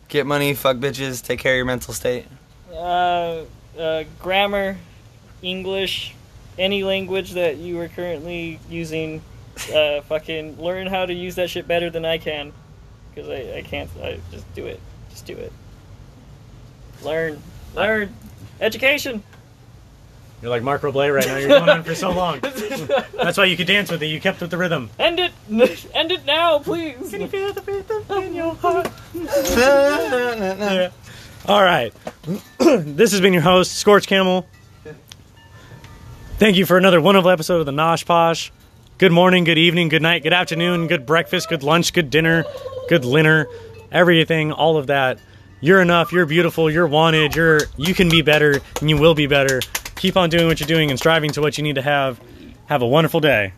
[0.07, 2.25] get money, fuck bitches, take care of your mental state.
[2.71, 3.43] Uh,
[3.77, 4.77] uh, grammar,
[5.41, 6.15] English,
[6.57, 9.21] any language that you are currently using.
[9.73, 12.53] Uh, fucking learn how to use that shit better than I can,
[13.13, 13.89] because I, I can't.
[14.01, 14.79] I just do it.
[15.09, 15.51] Just do it.
[17.03, 17.41] Learn,
[17.75, 18.13] learn,
[18.59, 19.23] education.
[20.45, 21.37] You're like Mark Roble right now.
[21.37, 22.39] You're going on for so long.
[23.17, 24.05] That's why you could dance with it.
[24.05, 24.91] You kept with the rhythm.
[24.99, 25.31] End it!
[25.95, 27.09] End it now, please!
[27.09, 28.87] Can you feel the rhythm in your heart?
[29.15, 30.91] Yeah.
[31.47, 31.91] All right.
[32.59, 34.45] this has been your host, Scorch Camel.
[36.37, 38.51] Thank you for another wonderful episode of the Gnoshposh.
[38.99, 42.45] Good morning, good evening, good night, good afternoon, good breakfast, good lunch, good dinner,
[42.87, 43.47] good dinner,
[43.91, 45.17] everything, all of that.
[45.59, 49.25] You're enough, you're beautiful, you're wanted, you're you can be better, and you will be
[49.25, 49.61] better.
[49.95, 52.19] Keep on doing what you're doing and striving to what you need to have.
[52.65, 53.53] Have a wonderful day.